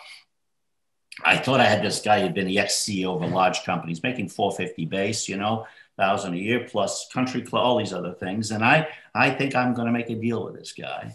I 1.25 1.37
thought 1.37 1.61
I 1.61 1.64
had 1.64 1.83
this 1.83 2.00
guy 2.00 2.21
who'd 2.21 2.35
been 2.35 2.47
the 2.47 2.59
ex-CEO 2.59 3.14
of 3.14 3.23
a 3.23 3.26
large 3.26 3.64
company. 3.64 3.92
He's 3.92 4.02
making 4.02 4.28
450 4.28 4.87
base, 4.87 5.28
you 5.28 5.37
know, 5.37 5.66
thousand 5.97 6.35
a 6.35 6.38
year 6.38 6.66
plus 6.69 7.09
country 7.12 7.42
club, 7.42 7.64
all 7.64 7.78
these 7.78 7.92
other 7.92 8.14
things. 8.14 8.50
And 8.50 8.64
I, 8.64 8.88
I 9.14 9.31
think 9.31 9.54
I'm 9.54 9.75
going 9.75 9.87
to 9.87 9.92
make 9.92 10.11
a 10.11 10.14
deal 10.14 10.45
with 10.45 10.54
this 10.54 10.73
guy. 10.73 11.14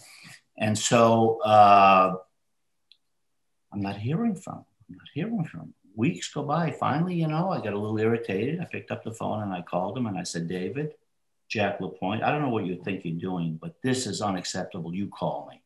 And 0.57 0.77
so 0.77 1.41
uh, 1.41 2.15
I'm 3.73 3.81
not 3.81 3.97
hearing 3.97 4.35
from 4.35 4.57
him. 4.57 4.65
I'm 4.89 4.95
not 4.97 5.07
hearing 5.13 5.43
from 5.45 5.59
him. 5.61 5.73
Weeks 5.95 6.31
go 6.31 6.43
by. 6.43 6.71
Finally, 6.71 7.15
you 7.15 7.27
know, 7.27 7.49
I 7.49 7.57
got 7.57 7.73
a 7.73 7.79
little 7.79 7.97
irritated. 7.99 8.59
I 8.59 8.65
picked 8.65 8.91
up 8.91 9.03
the 9.03 9.11
phone 9.11 9.41
and 9.41 9.51
I 9.51 9.61
called 9.63 9.97
him 9.97 10.05
and 10.05 10.17
I 10.17 10.23
said, 10.23 10.47
David, 10.47 10.93
Jack 11.49 11.81
LaPointe, 11.81 12.23
I 12.23 12.31
don't 12.31 12.41
know 12.41 12.49
what 12.49 12.65
you 12.65 12.75
think 12.75 13.03
you're 13.03 13.19
doing, 13.19 13.57
but 13.59 13.75
this 13.81 14.05
is 14.05 14.21
unacceptable. 14.21 14.93
You 14.93 15.07
call 15.07 15.47
me. 15.51 15.61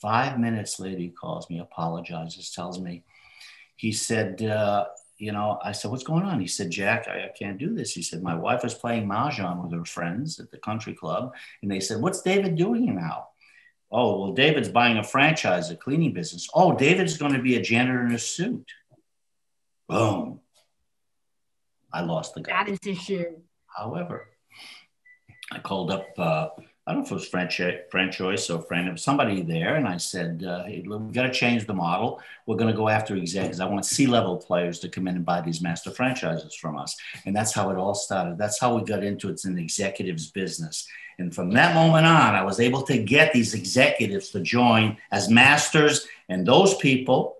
Five 0.00 0.38
minutes 0.38 0.78
later, 0.78 0.98
he 0.98 1.08
calls 1.08 1.48
me, 1.50 1.58
apologizes, 1.58 2.50
tells 2.50 2.78
me, 2.78 3.04
he 3.80 3.92
said, 3.92 4.42
uh, 4.42 4.84
you 5.16 5.32
know, 5.32 5.58
I 5.64 5.72
said, 5.72 5.90
what's 5.90 6.04
going 6.04 6.24
on? 6.24 6.38
He 6.38 6.46
said, 6.46 6.68
Jack, 6.70 7.08
I, 7.08 7.24
I, 7.24 7.30
can't 7.38 7.56
do 7.56 7.74
this. 7.74 7.94
He 7.94 8.02
said, 8.02 8.22
my 8.22 8.34
wife 8.34 8.62
is 8.62 8.74
playing 8.74 9.08
Mahjong 9.08 9.62
with 9.62 9.72
her 9.72 9.86
friends 9.86 10.38
at 10.38 10.50
the 10.50 10.58
country 10.58 10.92
club. 10.92 11.32
And 11.62 11.70
they 11.70 11.80
said, 11.80 12.02
what's 12.02 12.20
David 12.20 12.56
doing 12.56 12.94
now? 12.94 13.28
Oh, 13.90 14.20
well, 14.20 14.32
David's 14.34 14.68
buying 14.68 14.98
a 14.98 15.02
franchise, 15.02 15.70
a 15.70 15.76
cleaning 15.76 16.12
business. 16.12 16.46
Oh, 16.52 16.76
David's 16.76 17.16
going 17.16 17.32
to 17.32 17.40
be 17.40 17.56
a 17.56 17.62
janitor 17.62 18.04
in 18.04 18.12
a 18.12 18.18
suit. 18.18 18.70
Boom. 19.88 20.40
I 21.90 22.02
lost 22.02 22.34
the 22.34 22.42
guy. 22.42 22.62
That 22.62 22.68
is 22.68 22.78
issue. 22.86 23.40
However, 23.66 24.28
I 25.50 25.58
called 25.58 25.90
up, 25.90 26.06
uh, 26.18 26.48
I 26.90 26.92
don't 26.92 27.02
know 27.02 27.06
if 27.06 27.12
it 27.12 27.14
was 27.14 27.28
French, 27.28 27.58
FranChoice 27.58 28.52
or 28.52 28.62
friend, 28.62 28.88
of 28.88 28.98
somebody 28.98 29.42
there, 29.42 29.76
and 29.76 29.86
I 29.86 29.96
said, 29.96 30.42
uh, 30.42 30.64
hey, 30.64 30.84
we've 30.84 31.12
got 31.12 31.22
to 31.22 31.30
change 31.30 31.64
the 31.64 31.72
model. 31.72 32.20
We're 32.46 32.56
going 32.56 32.72
to 32.72 32.76
go 32.76 32.88
after 32.88 33.14
execs. 33.14 33.60
I 33.60 33.66
want 33.66 33.86
C-level 33.86 34.38
players 34.38 34.80
to 34.80 34.88
come 34.88 35.06
in 35.06 35.14
and 35.14 35.24
buy 35.24 35.40
these 35.40 35.62
master 35.62 35.92
franchises 35.92 36.52
from 36.52 36.76
us. 36.76 36.96
And 37.24 37.36
that's 37.36 37.54
how 37.54 37.70
it 37.70 37.76
all 37.76 37.94
started. 37.94 38.38
That's 38.38 38.58
how 38.58 38.74
we 38.74 38.82
got 38.82 39.04
into 39.04 39.28
it. 39.28 39.34
It's 39.34 39.44
an 39.44 39.56
executives 39.56 40.32
business. 40.32 40.88
And 41.20 41.32
from 41.32 41.52
that 41.52 41.76
moment 41.76 42.06
on, 42.06 42.34
I 42.34 42.42
was 42.42 42.58
able 42.58 42.82
to 42.82 42.98
get 42.98 43.32
these 43.32 43.54
executives 43.54 44.30
to 44.30 44.40
join 44.40 44.96
as 45.12 45.30
masters, 45.30 46.08
and 46.28 46.44
those 46.44 46.74
people 46.74 47.36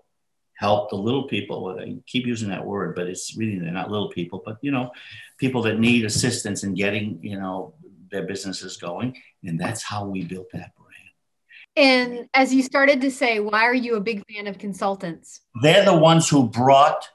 help 0.53 0.91
the 0.91 0.95
little 0.95 1.27
people. 1.27 1.77
I 1.77 1.97
keep 2.07 2.25
using 2.25 2.47
that 2.51 2.65
word, 2.65 2.95
but 2.95 3.07
it's 3.07 3.35
really 3.35 3.59
they're 3.59 3.71
not 3.71 3.91
little 3.91 4.11
people, 4.11 4.41
but 4.45 4.59
you 4.61 4.71
know, 4.71 4.91
people 5.39 5.63
that 5.63 5.77
need 5.77 6.05
assistance 6.05 6.63
in 6.63 6.73
getting 6.73 7.19
you 7.21 7.37
know 7.37 7.73
their 8.11 8.23
businesses 8.23 8.77
going, 8.77 9.17
and 9.43 9.59
that's 9.59 9.81
how 9.81 10.05
we 10.05 10.23
built 10.23 10.47
that 10.53 10.73
brand. 10.75 10.91
And 11.75 12.29
as 12.33 12.53
you 12.53 12.63
started 12.63 13.01
to 13.01 13.11
say, 13.11 13.39
why 13.39 13.63
are 13.63 13.73
you 13.73 13.95
a 13.95 14.01
big 14.01 14.23
fan 14.29 14.47
of 14.47 14.57
consultants? 14.57 15.41
They're 15.61 15.85
the 15.85 15.95
ones 15.95 16.29
who 16.29 16.47
brought 16.47 17.07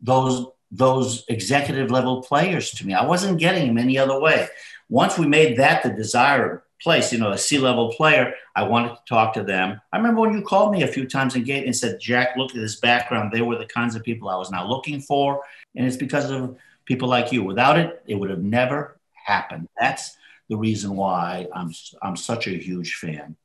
those 0.00 0.46
those 0.70 1.24
executive 1.28 1.90
level 1.90 2.22
players 2.22 2.72
to 2.72 2.86
me. 2.86 2.94
I 2.94 3.04
wasn't 3.04 3.38
getting 3.38 3.68
them 3.68 3.78
any 3.78 3.96
other 3.96 4.20
way. 4.20 4.48
Once 4.88 5.16
we 5.16 5.26
made 5.26 5.56
that 5.56 5.84
the 5.84 5.90
desired 5.90 6.62
place, 6.82 7.12
you 7.12 7.18
know, 7.18 7.30
a 7.30 7.38
C-level 7.38 7.92
player, 7.92 8.34
I 8.56 8.64
wanted 8.64 8.90
to 8.90 9.00
talk 9.08 9.34
to 9.34 9.44
them. 9.44 9.80
I 9.92 9.96
remember 9.96 10.20
when 10.20 10.34
you 10.34 10.42
called 10.42 10.72
me 10.72 10.82
a 10.82 10.88
few 10.88 11.06
times 11.06 11.36
and 11.36 11.44
gave 11.44 11.64
and 11.64 11.76
said, 11.76 12.00
Jack, 12.00 12.36
look 12.36 12.50
at 12.50 12.56
this 12.56 12.80
background. 12.80 13.32
They 13.32 13.40
were 13.40 13.56
the 13.56 13.66
kinds 13.66 13.94
of 13.94 14.02
people 14.02 14.28
I 14.28 14.36
was 14.36 14.50
now 14.50 14.66
looking 14.66 15.00
for. 15.00 15.42
And 15.76 15.86
it's 15.86 15.96
because 15.96 16.30
of 16.30 16.56
people 16.84 17.08
like 17.08 17.30
you. 17.30 17.44
Without 17.44 17.78
it, 17.78 18.02
it 18.06 18.16
would 18.16 18.30
have 18.30 18.42
never 18.42 18.98
happened. 19.12 19.68
That's 19.78 20.16
the 20.48 20.56
reason 20.56 20.96
why 20.96 21.46
I'm, 21.54 21.72
I'm 22.02 22.16
such 22.16 22.46
a 22.46 22.50
huge 22.50 22.94
fan. 22.96 23.36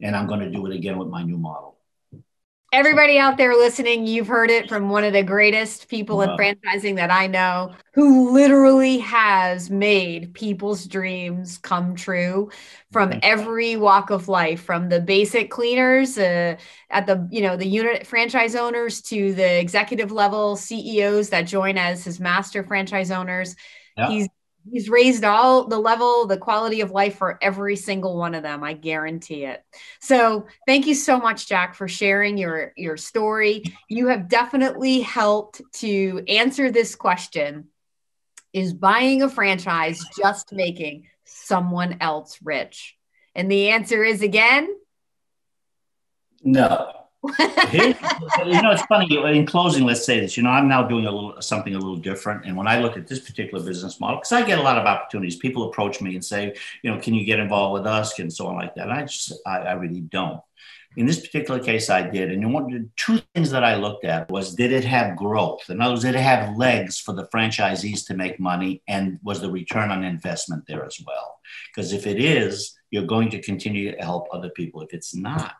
And 0.00 0.16
I'm 0.16 0.26
going 0.26 0.40
to 0.40 0.50
do 0.50 0.66
it 0.66 0.74
again 0.74 0.98
with 0.98 1.08
my 1.08 1.22
new 1.22 1.38
model. 1.38 1.74
Everybody 2.74 3.18
out 3.20 3.36
there 3.36 3.54
listening, 3.54 4.04
you've 4.04 4.26
heard 4.26 4.50
it 4.50 4.68
from 4.68 4.90
one 4.90 5.04
of 5.04 5.12
the 5.12 5.22
greatest 5.22 5.86
people 5.88 6.22
in 6.22 6.30
franchising 6.30 6.96
that 6.96 7.08
I 7.08 7.28
know 7.28 7.72
who 7.92 8.32
literally 8.32 8.98
has 8.98 9.70
made 9.70 10.34
people's 10.34 10.84
dreams 10.86 11.56
come 11.56 11.94
true 11.94 12.50
from 12.90 13.14
every 13.22 13.76
walk 13.76 14.10
of 14.10 14.26
life 14.26 14.60
from 14.60 14.88
the 14.88 15.00
basic 15.00 15.52
cleaners 15.52 16.18
uh, 16.18 16.56
at 16.90 17.06
the 17.06 17.28
you 17.30 17.42
know 17.42 17.56
the 17.56 17.64
unit 17.64 18.08
franchise 18.08 18.56
owners 18.56 19.00
to 19.02 19.34
the 19.34 19.60
executive 19.60 20.10
level 20.10 20.56
CEOs 20.56 21.28
that 21.28 21.42
join 21.42 21.78
as 21.78 22.02
his 22.02 22.18
master 22.18 22.64
franchise 22.64 23.12
owners. 23.12 23.54
Yeah. 23.96 24.08
He's 24.08 24.28
he's 24.70 24.88
raised 24.88 25.24
all 25.24 25.66
the 25.66 25.78
level 25.78 26.26
the 26.26 26.36
quality 26.36 26.80
of 26.80 26.90
life 26.90 27.16
for 27.16 27.38
every 27.42 27.76
single 27.76 28.16
one 28.16 28.34
of 28.34 28.42
them 28.42 28.62
i 28.64 28.72
guarantee 28.72 29.44
it. 29.44 29.62
So 30.00 30.46
thank 30.66 30.86
you 30.86 30.94
so 30.94 31.18
much 31.18 31.48
jack 31.48 31.74
for 31.74 31.88
sharing 31.88 32.38
your 32.38 32.72
your 32.76 32.96
story. 32.96 33.64
You 33.88 34.08
have 34.08 34.28
definitely 34.28 35.00
helped 35.00 35.62
to 35.74 36.24
answer 36.28 36.70
this 36.70 36.94
question. 36.94 37.68
Is 38.52 38.72
buying 38.72 39.22
a 39.22 39.28
franchise 39.28 40.00
just 40.16 40.52
making 40.52 41.08
someone 41.24 41.96
else 42.00 42.38
rich? 42.42 42.96
And 43.34 43.50
the 43.50 43.70
answer 43.70 44.04
is 44.04 44.22
again? 44.22 44.68
No 46.42 47.03
you 47.24 48.62
know, 48.62 48.72
it's 48.72 48.82
funny. 48.82 49.06
In 49.36 49.46
closing, 49.46 49.84
let's 49.84 50.04
say 50.04 50.20
this. 50.20 50.36
You 50.36 50.42
know, 50.42 50.50
I'm 50.50 50.68
now 50.68 50.82
doing 50.82 51.06
a 51.06 51.10
little 51.10 51.40
something 51.40 51.74
a 51.74 51.78
little 51.78 51.96
different. 51.96 52.44
And 52.44 52.56
when 52.56 52.66
I 52.66 52.80
look 52.80 52.96
at 52.96 53.06
this 53.06 53.20
particular 53.20 53.64
business 53.64 54.00
model, 54.00 54.18
because 54.18 54.32
I 54.32 54.42
get 54.42 54.58
a 54.58 54.62
lot 54.62 54.78
of 54.78 54.86
opportunities, 54.86 55.36
people 55.36 55.68
approach 55.68 56.00
me 56.00 56.14
and 56.14 56.24
say, 56.24 56.54
you 56.82 56.90
know, 56.90 57.00
can 57.00 57.14
you 57.14 57.24
get 57.24 57.38
involved 57.38 57.74
with 57.74 57.86
us 57.86 58.18
and 58.18 58.32
so 58.32 58.46
on 58.46 58.56
like 58.56 58.74
that. 58.74 58.88
And 58.88 58.92
I 58.92 59.02
just, 59.02 59.32
I, 59.46 59.58
I 59.58 59.72
really 59.72 60.00
don't. 60.00 60.40
In 60.96 61.06
this 61.06 61.18
particular 61.18 61.58
case, 61.58 61.90
I 61.90 62.02
did. 62.08 62.30
And 62.30 62.52
one, 62.52 62.70
the 62.70 62.88
two 62.96 63.20
things 63.34 63.50
that 63.50 63.64
I 63.64 63.74
looked 63.74 64.04
at 64.04 64.30
was 64.30 64.54
did 64.54 64.72
it 64.72 64.84
have 64.84 65.16
growth? 65.16 65.68
In 65.68 65.80
other 65.80 65.94
words, 65.94 66.04
did 66.04 66.14
it 66.14 66.20
have 66.20 66.56
legs 66.56 67.00
for 67.00 67.12
the 67.14 67.26
franchisees 67.34 68.06
to 68.06 68.14
make 68.14 68.38
money? 68.38 68.82
And 68.86 69.18
was 69.22 69.40
the 69.40 69.50
return 69.50 69.90
on 69.90 70.04
investment 70.04 70.64
there 70.68 70.84
as 70.84 71.00
well? 71.04 71.40
Because 71.74 71.92
if 71.92 72.06
it 72.06 72.20
is, 72.20 72.78
you're 72.90 73.06
going 73.06 73.30
to 73.30 73.42
continue 73.42 73.90
to 73.90 74.02
help 74.02 74.28
other 74.32 74.50
people. 74.50 74.82
If 74.82 74.94
it's 74.94 75.16
not, 75.16 75.54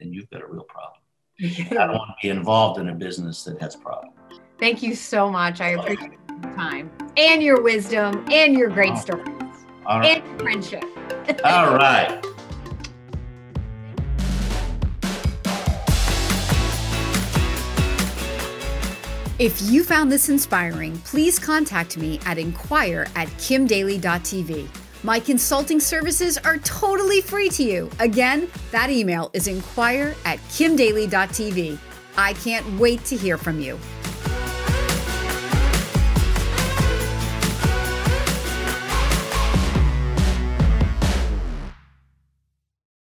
then 0.00 0.12
you've 0.12 0.30
got 0.30 0.42
a 0.42 0.46
real 0.46 0.64
problem. 0.64 1.01
I 1.40 1.66
don't 1.70 1.92
want 1.92 2.10
to 2.10 2.14
be 2.22 2.28
involved 2.28 2.78
in 2.80 2.88
a 2.88 2.94
business 2.94 3.42
that 3.44 3.60
has 3.60 3.76
problems. 3.76 4.14
Thank 4.58 4.82
you 4.82 4.94
so 4.94 5.30
much. 5.30 5.60
I 5.60 5.70
appreciate 5.70 6.12
your 6.28 6.52
time 6.54 6.90
and 7.16 7.42
your 7.42 7.62
wisdom 7.62 8.24
and 8.30 8.54
your 8.54 8.68
great 8.68 8.96
stories 8.96 9.26
right. 9.86 10.22
and 10.22 10.40
friendship. 10.40 10.84
All 11.44 11.74
right. 11.74 12.24
If 19.38 19.60
you 19.62 19.82
found 19.82 20.12
this 20.12 20.28
inspiring, 20.28 20.96
please 20.98 21.40
contact 21.40 21.96
me 21.96 22.20
at 22.26 22.38
inquire 22.38 23.08
at 23.16 23.26
kimdaly.tv. 23.38 24.68
My 25.04 25.18
consulting 25.18 25.80
services 25.80 26.38
are 26.38 26.58
totally 26.58 27.20
free 27.20 27.48
to 27.50 27.64
you. 27.64 27.90
Again, 27.98 28.48
that 28.70 28.88
email 28.88 29.30
is 29.32 29.48
inquire 29.48 30.14
at 30.24 30.38
kimdaly.tv. 30.48 31.76
I 32.16 32.32
can't 32.34 32.78
wait 32.78 33.04
to 33.06 33.16
hear 33.16 33.36
from 33.36 33.58
you. 33.58 33.78